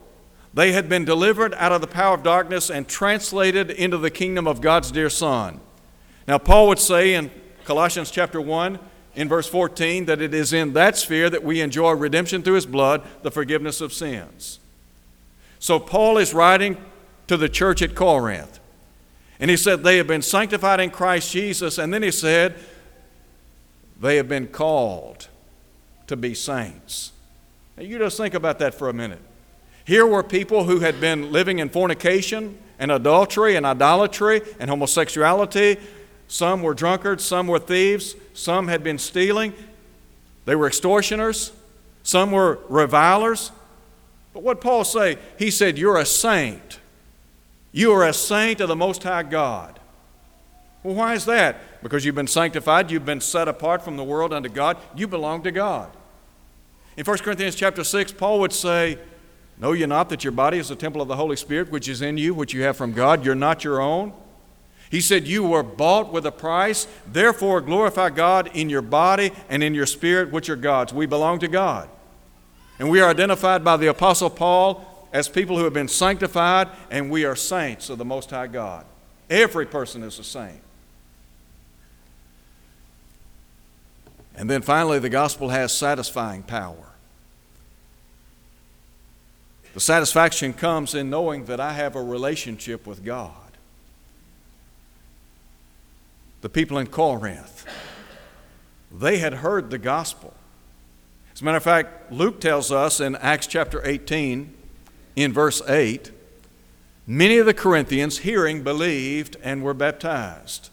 they 0.54 0.72
had 0.72 0.88
been 0.88 1.04
delivered 1.04 1.54
out 1.54 1.72
of 1.72 1.80
the 1.80 1.86
power 1.86 2.14
of 2.14 2.22
darkness 2.22 2.70
and 2.70 2.88
translated 2.88 3.70
into 3.70 3.98
the 3.98 4.10
kingdom 4.10 4.46
of 4.46 4.60
God's 4.60 4.90
dear 4.90 5.10
Son. 5.10 5.60
Now, 6.26 6.38
Paul 6.38 6.68
would 6.68 6.78
say 6.78 7.14
in 7.14 7.30
Colossians 7.64 8.10
chapter 8.10 8.40
1, 8.40 8.78
in 9.14 9.28
verse 9.28 9.48
14, 9.48 10.06
that 10.06 10.22
it 10.22 10.32
is 10.32 10.52
in 10.52 10.72
that 10.72 10.96
sphere 10.96 11.28
that 11.28 11.44
we 11.44 11.60
enjoy 11.60 11.92
redemption 11.92 12.42
through 12.42 12.54
his 12.54 12.66
blood, 12.66 13.02
the 13.22 13.30
forgiveness 13.30 13.80
of 13.80 13.92
sins. 13.92 14.58
So, 15.58 15.78
Paul 15.78 16.18
is 16.18 16.32
writing 16.32 16.76
to 17.28 17.36
the 17.36 17.48
church 17.48 17.82
at 17.82 17.94
Corinth. 17.94 18.58
And 19.38 19.50
he 19.50 19.56
said, 19.56 19.82
They 19.82 19.96
have 19.98 20.06
been 20.06 20.22
sanctified 20.22 20.80
in 20.80 20.90
Christ 20.90 21.32
Jesus. 21.32 21.78
And 21.78 21.92
then 21.92 22.02
he 22.02 22.10
said, 22.10 22.54
They 24.02 24.16
have 24.16 24.28
been 24.28 24.48
called 24.48 25.28
to 26.08 26.16
be 26.16 26.34
saints. 26.34 27.12
Now, 27.76 27.84
you 27.84 27.98
just 27.98 28.16
think 28.16 28.34
about 28.34 28.58
that 28.58 28.74
for 28.74 28.88
a 28.88 28.92
minute. 28.92 29.20
Here 29.84 30.04
were 30.04 30.24
people 30.24 30.64
who 30.64 30.80
had 30.80 31.00
been 31.00 31.30
living 31.30 31.60
in 31.60 31.68
fornication 31.68 32.58
and 32.80 32.90
adultery 32.90 33.54
and 33.54 33.64
idolatry 33.64 34.42
and 34.58 34.68
homosexuality. 34.68 35.76
Some 36.26 36.62
were 36.62 36.74
drunkards, 36.74 37.24
some 37.24 37.46
were 37.46 37.60
thieves, 37.60 38.16
some 38.34 38.66
had 38.66 38.82
been 38.82 38.98
stealing. 38.98 39.54
They 40.46 40.56
were 40.56 40.66
extortioners, 40.66 41.52
some 42.02 42.32
were 42.32 42.58
revilers. 42.68 43.52
But 44.34 44.42
what 44.42 44.60
Paul 44.60 44.82
say? 44.82 45.16
He 45.38 45.48
said, 45.52 45.78
You're 45.78 45.98
a 45.98 46.06
saint. 46.06 46.80
You 47.70 47.92
are 47.92 48.08
a 48.08 48.12
saint 48.12 48.60
of 48.60 48.66
the 48.68 48.76
Most 48.76 49.04
High 49.04 49.22
God. 49.22 49.78
Well, 50.82 50.96
why 50.96 51.14
is 51.14 51.24
that? 51.26 51.60
Because 51.82 52.04
you've 52.04 52.14
been 52.14 52.26
sanctified, 52.26 52.90
you've 52.90 53.04
been 53.04 53.20
set 53.20 53.48
apart 53.48 53.82
from 53.82 53.96
the 53.96 54.04
world 54.04 54.32
unto 54.32 54.48
God, 54.48 54.76
you 54.94 55.08
belong 55.08 55.42
to 55.42 55.50
God. 55.50 55.90
In 56.96 57.04
1 57.04 57.18
Corinthians 57.18 57.54
chapter 57.54 57.82
6, 57.82 58.12
Paul 58.12 58.40
would 58.40 58.52
say, 58.52 58.98
Know 59.58 59.72
ye 59.72 59.86
not 59.86 60.08
that 60.08 60.24
your 60.24 60.32
body 60.32 60.58
is 60.58 60.70
a 60.70 60.76
temple 60.76 61.00
of 61.00 61.08
the 61.08 61.16
Holy 61.16 61.36
Spirit 61.36 61.70
which 61.70 61.88
is 61.88 62.02
in 62.02 62.18
you, 62.18 62.34
which 62.34 62.52
you 62.52 62.62
have 62.62 62.76
from 62.76 62.92
God? 62.92 63.24
You're 63.24 63.34
not 63.34 63.64
your 63.64 63.80
own. 63.80 64.12
He 64.90 65.00
said, 65.00 65.26
You 65.26 65.44
were 65.44 65.62
bought 65.62 66.12
with 66.12 66.26
a 66.26 66.32
price, 66.32 66.86
therefore 67.06 67.60
glorify 67.60 68.10
God 68.10 68.50
in 68.54 68.68
your 68.68 68.82
body 68.82 69.32
and 69.48 69.62
in 69.62 69.74
your 69.74 69.86
spirit, 69.86 70.30
which 70.30 70.50
are 70.50 70.56
God's. 70.56 70.92
We 70.92 71.06
belong 71.06 71.38
to 71.40 71.48
God. 71.48 71.88
And 72.78 72.90
we 72.90 73.00
are 73.00 73.08
identified 73.08 73.64
by 73.64 73.76
the 73.76 73.86
Apostle 73.86 74.30
Paul 74.30 75.08
as 75.12 75.28
people 75.28 75.56
who 75.56 75.64
have 75.64 75.72
been 75.72 75.88
sanctified, 75.88 76.68
and 76.90 77.10
we 77.10 77.24
are 77.24 77.36
saints 77.36 77.88
of 77.88 77.98
the 77.98 78.04
Most 78.04 78.30
High 78.30 78.48
God. 78.48 78.84
Every 79.30 79.66
person 79.66 80.02
is 80.02 80.18
a 80.18 80.24
saint. 80.24 80.60
And 84.36 84.48
then 84.48 84.62
finally, 84.62 84.98
the 84.98 85.08
gospel 85.08 85.50
has 85.50 85.72
satisfying 85.72 86.42
power. 86.42 86.92
The 89.74 89.80
satisfaction 89.80 90.52
comes 90.52 90.94
in 90.94 91.08
knowing 91.08 91.46
that 91.46 91.60
I 91.60 91.72
have 91.72 91.96
a 91.96 92.02
relationship 92.02 92.86
with 92.86 93.04
God. 93.04 93.30
The 96.42 96.48
people 96.48 96.78
in 96.78 96.88
Corinth, 96.88 97.64
they 98.90 99.18
had 99.18 99.34
heard 99.34 99.70
the 99.70 99.78
gospel. 99.78 100.34
As 101.32 101.40
a 101.40 101.44
matter 101.44 101.56
of 101.56 101.62
fact, 101.62 102.12
Luke 102.12 102.40
tells 102.40 102.70
us 102.70 103.00
in 103.00 103.16
Acts 103.16 103.46
chapter 103.46 103.80
18, 103.86 104.52
in 105.16 105.32
verse 105.32 105.62
8, 105.66 106.10
many 107.06 107.38
of 107.38 107.46
the 107.46 107.54
Corinthians, 107.54 108.18
hearing, 108.18 108.62
believed 108.62 109.36
and 109.42 109.62
were 109.62 109.74
baptized. 109.74 110.70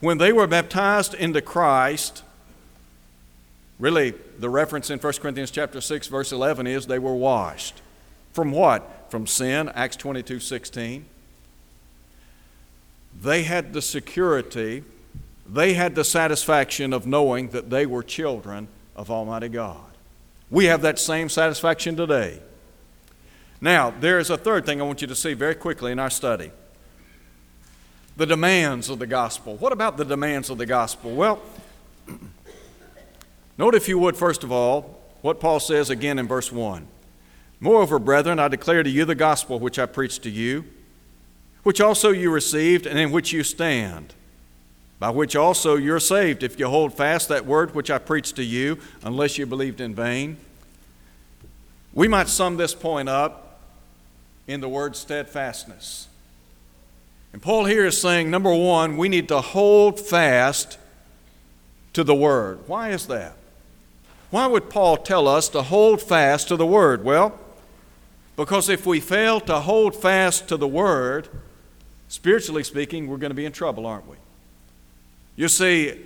When 0.00 0.18
they 0.18 0.32
were 0.32 0.48
baptized 0.48 1.14
into 1.14 1.40
Christ, 1.40 2.24
really 3.78 4.14
the 4.38 4.50
reference 4.50 4.90
in 4.90 4.98
1 4.98 5.12
Corinthians 5.14 5.50
chapter 5.50 5.80
6 5.80 6.06
verse 6.08 6.32
11 6.32 6.66
is 6.66 6.86
they 6.86 6.98
were 6.98 7.14
washed. 7.14 7.80
From 8.32 8.50
what? 8.50 9.10
From 9.10 9.26
sin, 9.26 9.68
Acts 9.74 9.96
22 9.96 10.40
16. 10.40 11.04
They 13.20 13.42
had 13.42 13.72
the 13.72 13.82
security, 13.82 14.84
they 15.46 15.74
had 15.74 15.94
the 15.94 16.04
satisfaction 16.04 16.92
of 16.92 17.06
knowing 17.06 17.48
that 17.48 17.68
they 17.68 17.84
were 17.84 18.02
children 18.02 18.68
of 18.96 19.10
Almighty 19.10 19.48
God. 19.48 19.80
We 20.50 20.66
have 20.66 20.82
that 20.82 20.98
same 20.98 21.28
satisfaction 21.28 21.96
today. 21.96 22.40
Now, 23.60 23.90
there 23.90 24.18
is 24.18 24.28
a 24.28 24.36
third 24.36 24.66
thing 24.66 24.80
I 24.80 24.84
want 24.84 25.02
you 25.02 25.06
to 25.08 25.14
see 25.14 25.34
very 25.34 25.54
quickly 25.54 25.92
in 25.92 25.98
our 25.98 26.10
study 26.10 26.50
the 28.16 28.26
demands 28.26 28.88
of 28.90 28.98
the 28.98 29.06
gospel. 29.06 29.56
What 29.56 29.72
about 29.72 29.96
the 29.96 30.04
demands 30.04 30.50
of 30.50 30.58
the 30.58 30.66
gospel? 30.66 31.14
Well, 31.14 31.40
note 33.58 33.74
if 33.74 33.88
you 33.88 33.98
would, 33.98 34.16
first 34.16 34.42
of 34.44 34.52
all, 34.52 35.00
what 35.22 35.40
Paul 35.40 35.60
says 35.60 35.90
again 35.90 36.18
in 36.18 36.26
verse 36.26 36.50
1. 36.50 36.86
Moreover, 37.60 37.98
brethren, 38.00 38.38
I 38.40 38.48
declare 38.48 38.82
to 38.82 38.90
you 38.90 39.04
the 39.04 39.14
gospel 39.14 39.60
which 39.60 39.78
I 39.78 39.86
preached 39.86 40.24
to 40.24 40.30
you, 40.30 40.64
which 41.62 41.80
also 41.80 42.10
you 42.10 42.30
received, 42.30 42.86
and 42.86 42.98
in 42.98 43.12
which 43.12 43.32
you 43.32 43.44
stand, 43.44 44.14
by 44.98 45.10
which 45.10 45.36
also 45.36 45.76
you're 45.76 46.00
saved, 46.00 46.42
if 46.42 46.58
you 46.58 46.66
hold 46.66 46.92
fast 46.92 47.28
that 47.28 47.46
word 47.46 47.74
which 47.74 47.90
I 47.90 47.98
preached 47.98 48.34
to 48.36 48.42
you, 48.42 48.78
unless 49.04 49.38
you 49.38 49.46
believed 49.46 49.80
in 49.80 49.94
vain. 49.94 50.38
We 51.94 52.08
might 52.08 52.28
sum 52.28 52.56
this 52.56 52.74
point 52.74 53.08
up 53.08 53.60
in 54.48 54.60
the 54.60 54.68
word 54.68 54.96
steadfastness. 54.96 56.08
And 57.32 57.40
Paul 57.40 57.66
here 57.66 57.86
is 57.86 58.00
saying, 58.00 58.30
number 58.30 58.52
one, 58.52 58.96
we 58.96 59.08
need 59.08 59.28
to 59.28 59.40
hold 59.40 60.00
fast 60.00 60.78
to 61.92 62.02
the 62.02 62.14
word. 62.14 62.66
Why 62.66 62.90
is 62.90 63.06
that? 63.06 63.36
Why 64.32 64.48
would 64.48 64.68
Paul 64.68 64.96
tell 64.96 65.28
us 65.28 65.48
to 65.50 65.62
hold 65.62 66.02
fast 66.02 66.48
to 66.48 66.56
the 66.56 66.66
word? 66.66 67.04
Well, 67.04 67.38
because 68.36 68.68
if 68.68 68.86
we 68.86 68.98
fail 68.98 69.40
to 69.40 69.60
hold 69.60 69.94
fast 69.94 70.48
to 70.48 70.56
the 70.56 70.66
Word, 70.66 71.28
spiritually 72.08 72.64
speaking, 72.64 73.06
we're 73.06 73.18
going 73.18 73.30
to 73.30 73.34
be 73.34 73.44
in 73.44 73.52
trouble, 73.52 73.86
aren't 73.86 74.08
we? 74.08 74.16
You 75.36 75.48
see, 75.48 76.00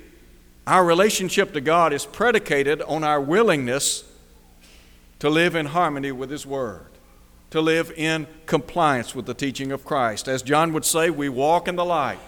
our 0.66 0.84
relationship 0.84 1.52
to 1.52 1.60
God 1.60 1.92
is 1.92 2.04
predicated 2.04 2.82
on 2.82 3.04
our 3.04 3.20
willingness 3.20 4.04
to 5.20 5.30
live 5.30 5.54
in 5.54 5.66
harmony 5.66 6.10
with 6.10 6.30
His 6.30 6.44
Word, 6.44 6.86
to 7.50 7.60
live 7.60 7.92
in 7.96 8.26
compliance 8.46 9.14
with 9.14 9.26
the 9.26 9.34
teaching 9.34 9.70
of 9.70 9.84
Christ. 9.84 10.26
As 10.26 10.42
John 10.42 10.72
would 10.72 10.84
say, 10.84 11.10
we 11.10 11.28
walk 11.28 11.68
in 11.68 11.76
the 11.76 11.84
light 11.84 12.18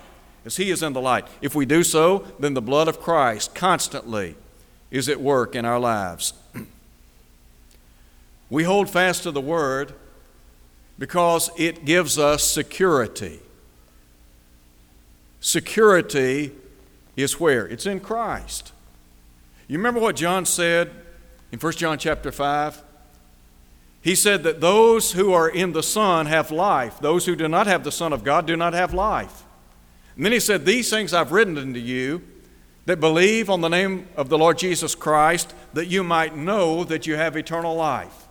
as 0.45 0.59
He 0.59 0.71
is 0.71 0.83
in 0.83 0.93
the 0.93 1.01
light. 1.01 1.27
If 1.43 1.57
we 1.57 1.67
do 1.67 1.83
so, 1.83 2.25
then 2.39 2.55
the 2.55 2.63
blood 2.63 2.87
of 2.87 3.01
Christ 3.01 3.53
constantly 3.53 4.37
is 4.91 5.09
at 5.09 5.21
work 5.21 5.55
in 5.55 5.65
our 5.65 5.79
lives. 5.79 6.33
We 8.51 8.65
hold 8.65 8.89
fast 8.89 9.25
to 9.25 9.31
the 9.31 9.43
Word 9.43 9.93
because 10.99 11.51
it 11.59 11.85
gives 11.85 12.19
us 12.19 12.43
security. 12.43 13.41
Security 15.41 16.53
is 17.15 17.39
where? 17.39 17.67
It's 17.67 17.85
in 17.85 18.01
Christ. 18.01 18.73
You 19.67 19.77
remember 19.77 20.01
what 20.01 20.17
John 20.17 20.47
said 20.47 20.91
in 21.53 21.59
1 21.59 21.73
John 21.75 21.99
chapter 21.99 22.33
5? 22.33 22.83
He 24.01 24.15
said 24.15 24.43
that 24.45 24.61
those 24.61 25.13
who 25.13 25.33
are 25.33 25.49
in 25.49 25.73
the 25.73 25.83
Son 25.83 26.27
have 26.27 26.51
life. 26.51 26.99
Those 27.01 27.27
who 27.27 27.37
do 27.37 27.49
not 27.49 27.67
have 27.67 27.85
the 27.85 27.93
Son 27.93 28.13
of 28.13 28.25
God 28.25 28.47
do 28.47 28.57
not 28.57 28.73
have 28.73 28.95
life. 28.95 29.45
And 30.17 30.25
then 30.25 30.33
he 30.33 30.41
said, 30.41 30.65
These 30.65 30.89
things 30.89 31.13
I've 31.13 31.33
written 31.33 31.59
unto 31.59 31.81
you 31.81 32.23
that 32.89 33.01
believe 33.01 33.51
on 33.51 33.61
the 33.61 33.69
name 33.69 34.09
of 34.17 34.31
the 34.31 34.39
Lord 34.39 34.57
Jesus 34.57 34.95
Christ, 34.95 35.53
that 35.75 35.89
you 35.89 36.03
might 36.03 36.35
know 36.35 36.85
that 36.85 37.07
you 37.07 37.17
have 37.17 37.37
eternal 37.37 37.77
life. 37.77 38.27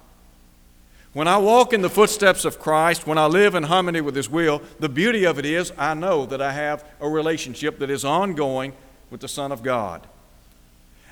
When 1.13 1.27
I 1.27 1.37
walk 1.37 1.73
in 1.73 1.83
the 1.83 1.91
footsteps 1.91 2.43
of 2.43 2.57
Christ, 2.57 3.05
when 3.05 3.19
I 3.19 3.27
live 3.27 3.53
in 3.53 3.61
harmony 3.61 4.01
with 4.01 4.15
His 4.15 4.27
will, 4.27 4.63
the 4.79 4.89
beauty 4.89 5.25
of 5.25 5.37
it 5.37 5.45
is 5.45 5.71
I 5.77 5.93
know 5.93 6.25
that 6.25 6.41
I 6.41 6.53
have 6.53 6.83
a 6.99 7.07
relationship 7.07 7.77
that 7.77 7.91
is 7.91 8.03
ongoing 8.03 8.73
with 9.11 9.21
the 9.21 9.27
Son 9.27 9.51
of 9.51 9.61
God. 9.61 10.07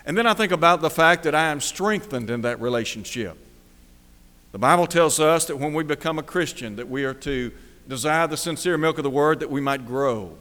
And 0.07 0.17
then 0.17 0.25
I 0.25 0.33
think 0.33 0.51
about 0.51 0.81
the 0.81 0.89
fact 0.89 1.21
that 1.21 1.35
I 1.35 1.49
am 1.49 1.61
strengthened 1.61 2.31
in 2.31 2.41
that 2.41 2.59
relationship. 2.59 3.37
The 4.53 4.57
Bible 4.57 4.87
tells 4.87 5.19
us 5.19 5.45
that 5.45 5.57
when 5.57 5.75
we 5.75 5.83
become 5.83 6.17
a 6.17 6.23
Christian, 6.23 6.77
that 6.77 6.89
we 6.89 7.03
are 7.03 7.13
to 7.13 7.51
desire 7.87 8.25
the 8.25 8.37
sincere 8.37 8.79
milk 8.79 8.97
of 8.97 9.03
the 9.03 9.11
word 9.11 9.39
that 9.41 9.51
we 9.51 9.61
might 9.61 9.85
grow. 9.85 10.35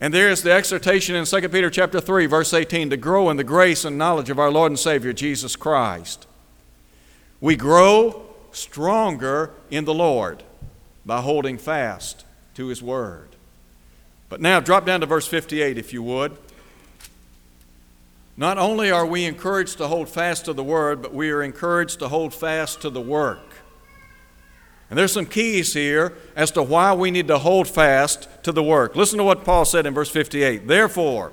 And 0.00 0.14
there 0.14 0.30
is 0.30 0.42
the 0.42 0.52
exhortation 0.52 1.14
in 1.14 1.26
2 1.26 1.48
Peter 1.50 1.68
chapter 1.68 2.00
3 2.00 2.26
verse 2.26 2.54
18 2.54 2.90
to 2.90 2.96
grow 2.96 3.28
in 3.28 3.36
the 3.36 3.44
grace 3.44 3.84
and 3.84 3.98
knowledge 3.98 4.30
of 4.30 4.38
our 4.38 4.50
Lord 4.50 4.72
and 4.72 4.78
Savior 4.78 5.12
Jesus 5.12 5.56
Christ. 5.56 6.26
We 7.40 7.54
grow 7.56 8.22
stronger 8.52 9.50
in 9.70 9.84
the 9.84 9.94
Lord 9.94 10.42
by 11.04 11.20
holding 11.20 11.58
fast 11.58 12.24
to 12.54 12.68
His 12.68 12.82
Word. 12.82 13.28
But 14.28 14.40
now, 14.40 14.60
drop 14.60 14.86
down 14.86 15.00
to 15.00 15.06
verse 15.06 15.26
58, 15.26 15.76
if 15.76 15.92
you 15.92 16.02
would. 16.02 16.36
Not 18.36 18.58
only 18.58 18.90
are 18.90 19.04
we 19.04 19.24
encouraged 19.24 19.78
to 19.78 19.88
hold 19.88 20.08
fast 20.08 20.44
to 20.44 20.52
the 20.52 20.62
Word, 20.62 21.02
but 21.02 21.12
we 21.12 21.30
are 21.30 21.42
encouraged 21.42 21.98
to 21.98 22.08
hold 22.08 22.32
fast 22.32 22.80
to 22.82 22.90
the 22.90 23.00
work. 23.00 23.49
And 24.90 24.98
there's 24.98 25.12
some 25.12 25.26
keys 25.26 25.72
here 25.72 26.12
as 26.34 26.50
to 26.52 26.62
why 26.62 26.92
we 26.92 27.12
need 27.12 27.28
to 27.28 27.38
hold 27.38 27.68
fast 27.68 28.28
to 28.42 28.50
the 28.50 28.62
work. 28.62 28.96
Listen 28.96 29.18
to 29.18 29.24
what 29.24 29.44
Paul 29.44 29.64
said 29.64 29.86
in 29.86 29.94
verse 29.94 30.10
58. 30.10 30.66
Therefore, 30.66 31.32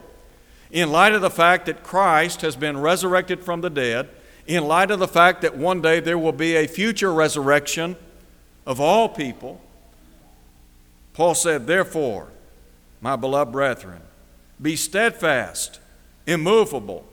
in 0.70 0.91
light 0.91 1.13
of 1.13 1.22
the 1.22 1.32
fact 1.32 1.65
that 1.65 1.84
Christ 1.84 2.41
has 2.41 2.56
been 2.56 2.78
resurrected 2.80 3.43
from 3.43 3.62
the 3.62 3.70
dead, 3.72 4.10
in 4.46 4.65
light 4.65 4.91
of 4.91 5.00
the 5.00 5.08
fact 5.08 5.41
that 5.41 5.58
one 5.58 5.82
day 5.82 6.00
there 6.00 6.20
will 6.20 6.32
be 6.32 6.56
a 6.56 6.67
future 6.67 7.12
resurrection 7.12 7.96
of 8.65 8.80
all 8.80 9.10
people, 9.10 9.60
Paul 11.13 11.34
said, 11.34 11.65
Therefore, 11.65 12.28
my 13.02 13.15
beloved 13.15 13.52
brethren, 13.52 14.02
be 14.62 14.76
steadfast, 14.76 15.80
immovable, 16.28 17.06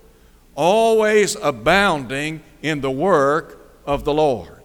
always 0.54 1.36
abounding 1.36 2.42
in 2.60 2.82
the 2.82 2.90
work 2.90 3.60
of 3.86 4.04
the 4.04 4.12
Lord. 4.12 4.63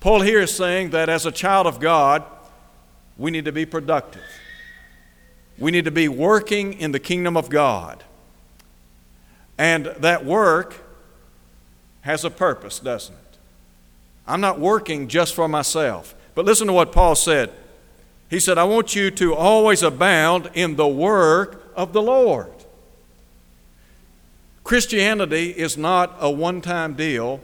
Paul 0.00 0.22
here 0.22 0.40
is 0.40 0.54
saying 0.54 0.90
that 0.90 1.10
as 1.10 1.26
a 1.26 1.32
child 1.32 1.66
of 1.66 1.78
God, 1.78 2.24
we 3.18 3.30
need 3.30 3.44
to 3.44 3.52
be 3.52 3.66
productive. 3.66 4.22
We 5.58 5.70
need 5.70 5.84
to 5.84 5.90
be 5.90 6.08
working 6.08 6.72
in 6.72 6.92
the 6.92 6.98
kingdom 6.98 7.36
of 7.36 7.50
God. 7.50 8.02
And 9.58 9.86
that 9.98 10.24
work 10.24 10.82
has 12.00 12.24
a 12.24 12.30
purpose, 12.30 12.78
doesn't 12.78 13.14
it? 13.14 13.38
I'm 14.26 14.40
not 14.40 14.58
working 14.58 15.06
just 15.06 15.34
for 15.34 15.48
myself. 15.48 16.14
But 16.34 16.46
listen 16.46 16.66
to 16.68 16.72
what 16.72 16.92
Paul 16.92 17.14
said. 17.14 17.52
He 18.30 18.40
said, 18.40 18.56
I 18.56 18.64
want 18.64 18.96
you 18.96 19.10
to 19.10 19.34
always 19.34 19.82
abound 19.82 20.48
in 20.54 20.76
the 20.76 20.88
work 20.88 21.70
of 21.76 21.92
the 21.92 22.00
Lord. 22.00 22.52
Christianity 24.64 25.50
is 25.50 25.76
not 25.76 26.16
a 26.20 26.30
one 26.30 26.62
time 26.62 26.94
deal 26.94 27.40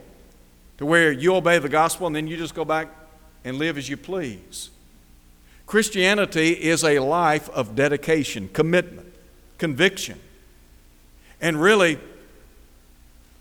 to 0.78 0.86
where 0.86 1.10
you 1.12 1.34
obey 1.34 1.58
the 1.58 1.68
gospel 1.68 2.06
and 2.06 2.14
then 2.14 2.26
you 2.26 2.36
just 2.36 2.54
go 2.54 2.64
back 2.64 2.88
and 3.44 3.58
live 3.58 3.78
as 3.78 3.88
you 3.88 3.96
please. 3.96 4.70
Christianity 5.66 6.50
is 6.50 6.84
a 6.84 6.98
life 6.98 7.48
of 7.50 7.74
dedication, 7.74 8.48
commitment, 8.52 9.12
conviction. 9.58 10.20
And 11.40 11.60
really, 11.60 11.98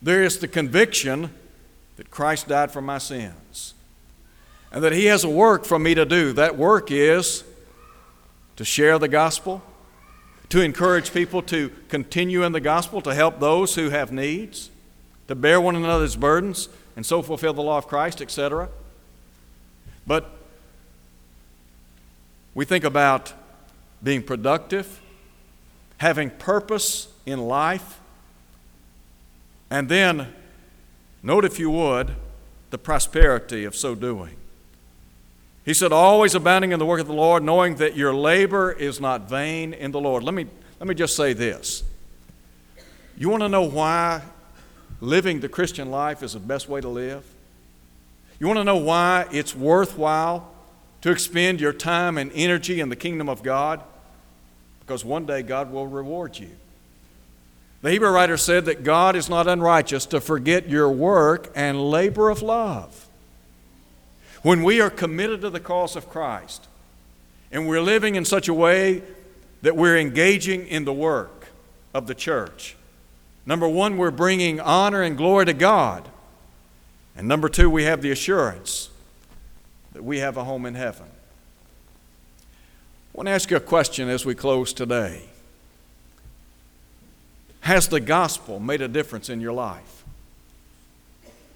there 0.01 0.23
is 0.23 0.39
the 0.39 0.47
conviction 0.47 1.31
that 1.97 2.11
Christ 2.11 2.47
died 2.47 2.71
for 2.71 2.81
my 2.81 2.97
sins 2.97 3.73
and 4.71 4.83
that 4.83 4.91
He 4.91 5.05
has 5.05 5.23
a 5.23 5.29
work 5.29 5.65
for 5.65 5.79
me 5.79 5.95
to 5.95 6.05
do. 6.05 6.33
That 6.33 6.57
work 6.57 6.91
is 6.91 7.43
to 8.55 8.65
share 8.65 8.99
the 8.99 9.07
gospel, 9.07 9.61
to 10.49 10.61
encourage 10.61 11.13
people 11.13 11.41
to 11.43 11.71
continue 11.89 12.43
in 12.43 12.51
the 12.51 12.59
gospel, 12.59 13.01
to 13.01 13.13
help 13.13 13.39
those 13.39 13.75
who 13.75 13.89
have 13.89 14.11
needs, 14.11 14.69
to 15.27 15.35
bear 15.35 15.61
one 15.61 15.75
another's 15.75 16.15
burdens, 16.15 16.69
and 16.95 17.05
so 17.05 17.21
fulfill 17.21 17.53
the 17.53 17.61
law 17.61 17.77
of 17.77 17.87
Christ, 17.87 18.21
etc. 18.21 18.69
But 20.07 20.29
we 22.53 22.65
think 22.65 22.83
about 22.83 23.33
being 24.03 24.23
productive, 24.23 25.01
having 25.97 26.29
purpose 26.29 27.07
in 27.25 27.39
life, 27.39 27.99
and 29.69 29.89
then, 29.89 30.33
note 31.23 31.43
if 31.43 31.59
you 31.59 31.69
would, 31.71 32.15
the 32.69 32.77
prosperity 32.77 33.65
of 33.65 33.75
so 33.75 33.95
doing. 33.95 34.37
He 35.65 35.73
said, 35.73 35.91
always 35.91 36.35
abounding 36.35 36.71
in 36.71 36.79
the 36.79 36.85
work 36.85 37.01
of 37.01 37.07
the 37.07 37.13
Lord, 37.13 37.41
knowing 37.41 37.75
that 37.75 37.95
your 37.97 38.13
labor 38.13 38.71
is 38.71 39.01
not 39.01 39.27
vain 39.27 39.73
in 39.73 39.91
the 39.91 39.99
Lord. 39.99 40.23
Let 40.23 40.35
me, 40.35 40.45
let 40.79 40.87
me 40.87 40.93
just 40.93 41.15
say 41.15 41.33
this. 41.33 41.83
You 43.17 43.29
want 43.29 43.41
to 43.41 43.49
know 43.49 43.63
why 43.63 44.21
living 45.01 45.39
the 45.39 45.49
Christian 45.49 45.91
life 45.91 46.23
is 46.23 46.33
the 46.33 46.39
best 46.39 46.69
way 46.69 46.81
to 46.81 46.89
live? 46.89 47.23
You 48.39 48.47
want 48.47 48.57
to 48.59 48.63
know 48.63 48.77
why 48.77 49.27
it's 49.31 49.55
worthwhile 49.55 50.51
to 51.01 51.11
expend 51.11 51.61
your 51.61 51.73
time 51.73 52.17
and 52.17 52.31
energy 52.33 52.79
in 52.79 52.89
the 52.89 52.95
kingdom 52.95 53.29
of 53.29 53.43
God? 53.43 53.81
Because 54.79 55.05
one 55.05 55.25
day 55.25 55.41
God 55.41 55.71
will 55.71 55.87
reward 55.87 56.37
you. 56.37 56.49
The 57.81 57.91
Hebrew 57.91 58.09
writer 58.09 58.37
said 58.37 58.65
that 58.65 58.83
God 58.83 59.15
is 59.15 59.29
not 59.29 59.47
unrighteous 59.47 60.07
to 60.07 60.19
forget 60.19 60.67
your 60.67 60.89
work 60.89 61.51
and 61.55 61.89
labor 61.89 62.29
of 62.29 62.41
love. 62.41 63.07
When 64.41 64.63
we 64.63 64.81
are 64.81 64.89
committed 64.89 65.41
to 65.41 65.49
the 65.49 65.59
cause 65.59 65.95
of 65.95 66.09
Christ 66.09 66.67
and 67.51 67.67
we're 67.67 67.81
living 67.81 68.15
in 68.15 68.25
such 68.25 68.47
a 68.47 68.53
way 68.53 69.03
that 69.61 69.75
we're 69.75 69.97
engaging 69.97 70.67
in 70.67 70.85
the 70.85 70.93
work 70.93 71.47
of 71.93 72.07
the 72.07 72.15
church, 72.15 72.75
number 73.45 73.67
one, 73.67 73.97
we're 73.97 74.11
bringing 74.11 74.59
honor 74.59 75.01
and 75.01 75.17
glory 75.17 75.45
to 75.45 75.53
God. 75.53 76.07
And 77.15 77.27
number 77.27 77.49
two, 77.49 77.69
we 77.69 77.83
have 77.83 78.01
the 78.01 78.11
assurance 78.11 78.89
that 79.93 80.03
we 80.03 80.19
have 80.19 80.37
a 80.37 80.43
home 80.43 80.65
in 80.65 80.75
heaven. 80.75 81.07
I 83.13 83.17
want 83.17 83.27
to 83.27 83.31
ask 83.31 83.49
you 83.49 83.57
a 83.57 83.61
question 83.61 84.09
as 84.09 84.25
we 84.25 84.35
close 84.35 84.73
today. 84.73 85.23
Has 87.61 87.87
the 87.87 88.01
gospel 88.01 88.59
made 88.59 88.81
a 88.81 88.87
difference 88.87 89.29
in 89.29 89.39
your 89.39 89.53
life? 89.53 90.03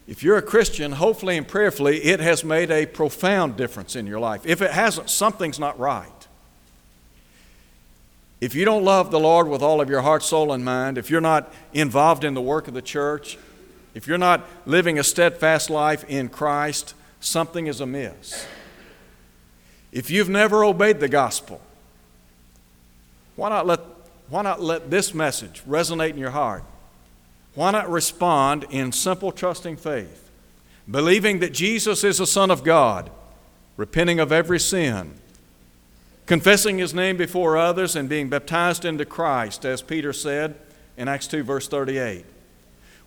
If 0.07 0.23
you're 0.23 0.37
a 0.37 0.41
Christian, 0.41 0.93
hopefully 0.93 1.37
and 1.37 1.47
prayerfully, 1.47 1.97
it 1.97 2.19
has 2.19 2.43
made 2.43 2.71
a 2.71 2.87
profound 2.87 3.57
difference 3.57 3.95
in 3.95 4.07
your 4.07 4.19
life. 4.19 4.41
If 4.43 4.61
it 4.61 4.71
hasn't, 4.71 5.09
something's 5.09 5.59
not 5.59 5.77
right. 5.77 6.18
If 8.41 8.55
you 8.55 8.63
don't 8.63 8.85
love 8.85 9.11
the 9.11 9.19
Lord 9.19 9.47
with 9.49 9.61
all 9.61 9.81
of 9.81 9.89
your 9.89 10.01
heart, 10.01 10.23
soul, 10.23 10.53
and 10.53 10.63
mind, 10.63 10.97
if 10.97 11.09
you're 11.09 11.19
not 11.19 11.53
involved 11.73 12.23
in 12.23 12.33
the 12.33 12.41
work 12.41 12.67
of 12.67 12.73
the 12.73 12.81
church, 12.81 13.37
if 13.93 14.07
you're 14.07 14.17
not 14.17 14.47
living 14.65 14.97
a 14.97 15.03
steadfast 15.03 15.69
life 15.69 16.05
in 16.07 16.29
Christ, 16.29 16.93
something 17.19 17.67
is 17.67 17.81
amiss. 17.81 18.47
If 19.91 20.09
you've 20.09 20.29
never 20.29 20.63
obeyed 20.63 20.99
the 20.99 21.09
gospel, 21.09 21.59
why 23.35 23.49
not 23.49 23.65
let, 23.65 23.81
why 24.29 24.41
not 24.41 24.61
let 24.61 24.89
this 24.89 25.13
message 25.13 25.61
resonate 25.67 26.11
in 26.11 26.17
your 26.17 26.31
heart? 26.31 26.63
Why 27.55 27.71
not 27.71 27.89
respond 27.89 28.65
in 28.69 28.91
simple, 28.91 29.31
trusting 29.31 29.77
faith, 29.77 30.29
believing 30.89 31.39
that 31.39 31.51
Jesus 31.51 32.03
is 32.03 32.19
the 32.19 32.27
Son 32.27 32.51
of 32.51 32.63
God, 32.63 33.09
repenting 33.75 34.19
of 34.19 34.31
every 34.31 34.59
sin, 34.59 35.13
confessing 36.29 36.77
His 36.77 36.93
name 36.93 37.17
before 37.17 37.57
others, 37.57 37.95
and 37.95 38.07
being 38.07 38.29
baptized 38.29 38.85
into 38.85 39.03
Christ, 39.03 39.65
as 39.65 39.81
Peter 39.81 40.13
said 40.13 40.55
in 40.95 41.07
Acts 41.07 41.25
2, 41.25 41.41
verse 41.41 41.67
38. 41.67 42.23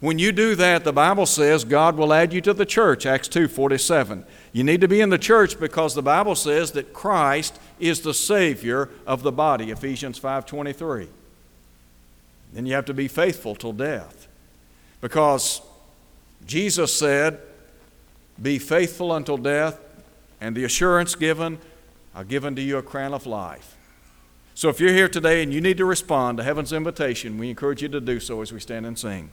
When 0.01 0.19
you 0.19 0.33
do 0.33 0.57
that, 0.57 0.83
the 0.83 0.93
Bible 0.93 1.27
says 1.27 1.63
God 1.63 1.97
will 1.97 2.13
add 2.13 2.33
you 2.33 2.41
to 2.41 2.53
the 2.53 2.67
church, 2.67 3.07
Acts 3.07 3.29
2 3.29 3.47
47. 3.47 4.25
You 4.53 4.65
need 4.65 4.81
to 4.81 4.89
be 4.89 5.01
in 5.01 5.11
the 5.11 5.19
church 5.19 5.61
because 5.61 5.95
the 5.95 6.03
Bible 6.03 6.35
says 6.35 6.73
that 6.73 6.93
Christ 6.93 7.61
is 7.79 8.01
the 8.01 8.13
Savior 8.13 8.91
of 9.07 9.23
the 9.23 9.31
body, 9.31 9.71
Ephesians 9.71 10.19
5 10.19 10.45
23. 10.45 11.09
Then 12.53 12.67
you 12.67 12.75
have 12.75 12.87
to 12.87 12.95
be 12.95 13.07
faithful 13.07 13.55
till 13.55 13.73
death. 13.73 14.27
Because 15.01 15.63
Jesus 16.45 16.93
said, 16.93 17.39
Be 18.43 18.59
faithful 18.59 19.15
until 19.15 19.37
death, 19.37 19.79
and 20.41 20.57
the 20.57 20.65
assurance 20.65 21.15
given, 21.15 21.61
I've 22.15 22.29
given 22.29 22.55
to 22.57 22.63
you 22.63 22.77
a 22.79 22.83
crown 22.83 23.15
of 23.15 23.27
life. 23.27 23.77
So 24.55 24.69
if 24.69 24.81
you're 24.81 24.93
here 24.93 25.09
today 25.09 25.43
and 25.43 25.53
you 25.53 25.61
need 25.61 25.79
to 25.79 25.85
respond 25.85 26.39
to 26.39 26.45
heaven's 26.45 26.73
invitation, 26.73 27.39
we 27.39 27.49
encourage 27.49 27.83
you 27.83 27.89
to 27.89 28.01
do 28.01 28.21
so 28.21 28.43
as 28.43 28.53
we 28.53 28.61
stand 28.61 28.85
and 28.85 28.99
sing. 28.99 29.31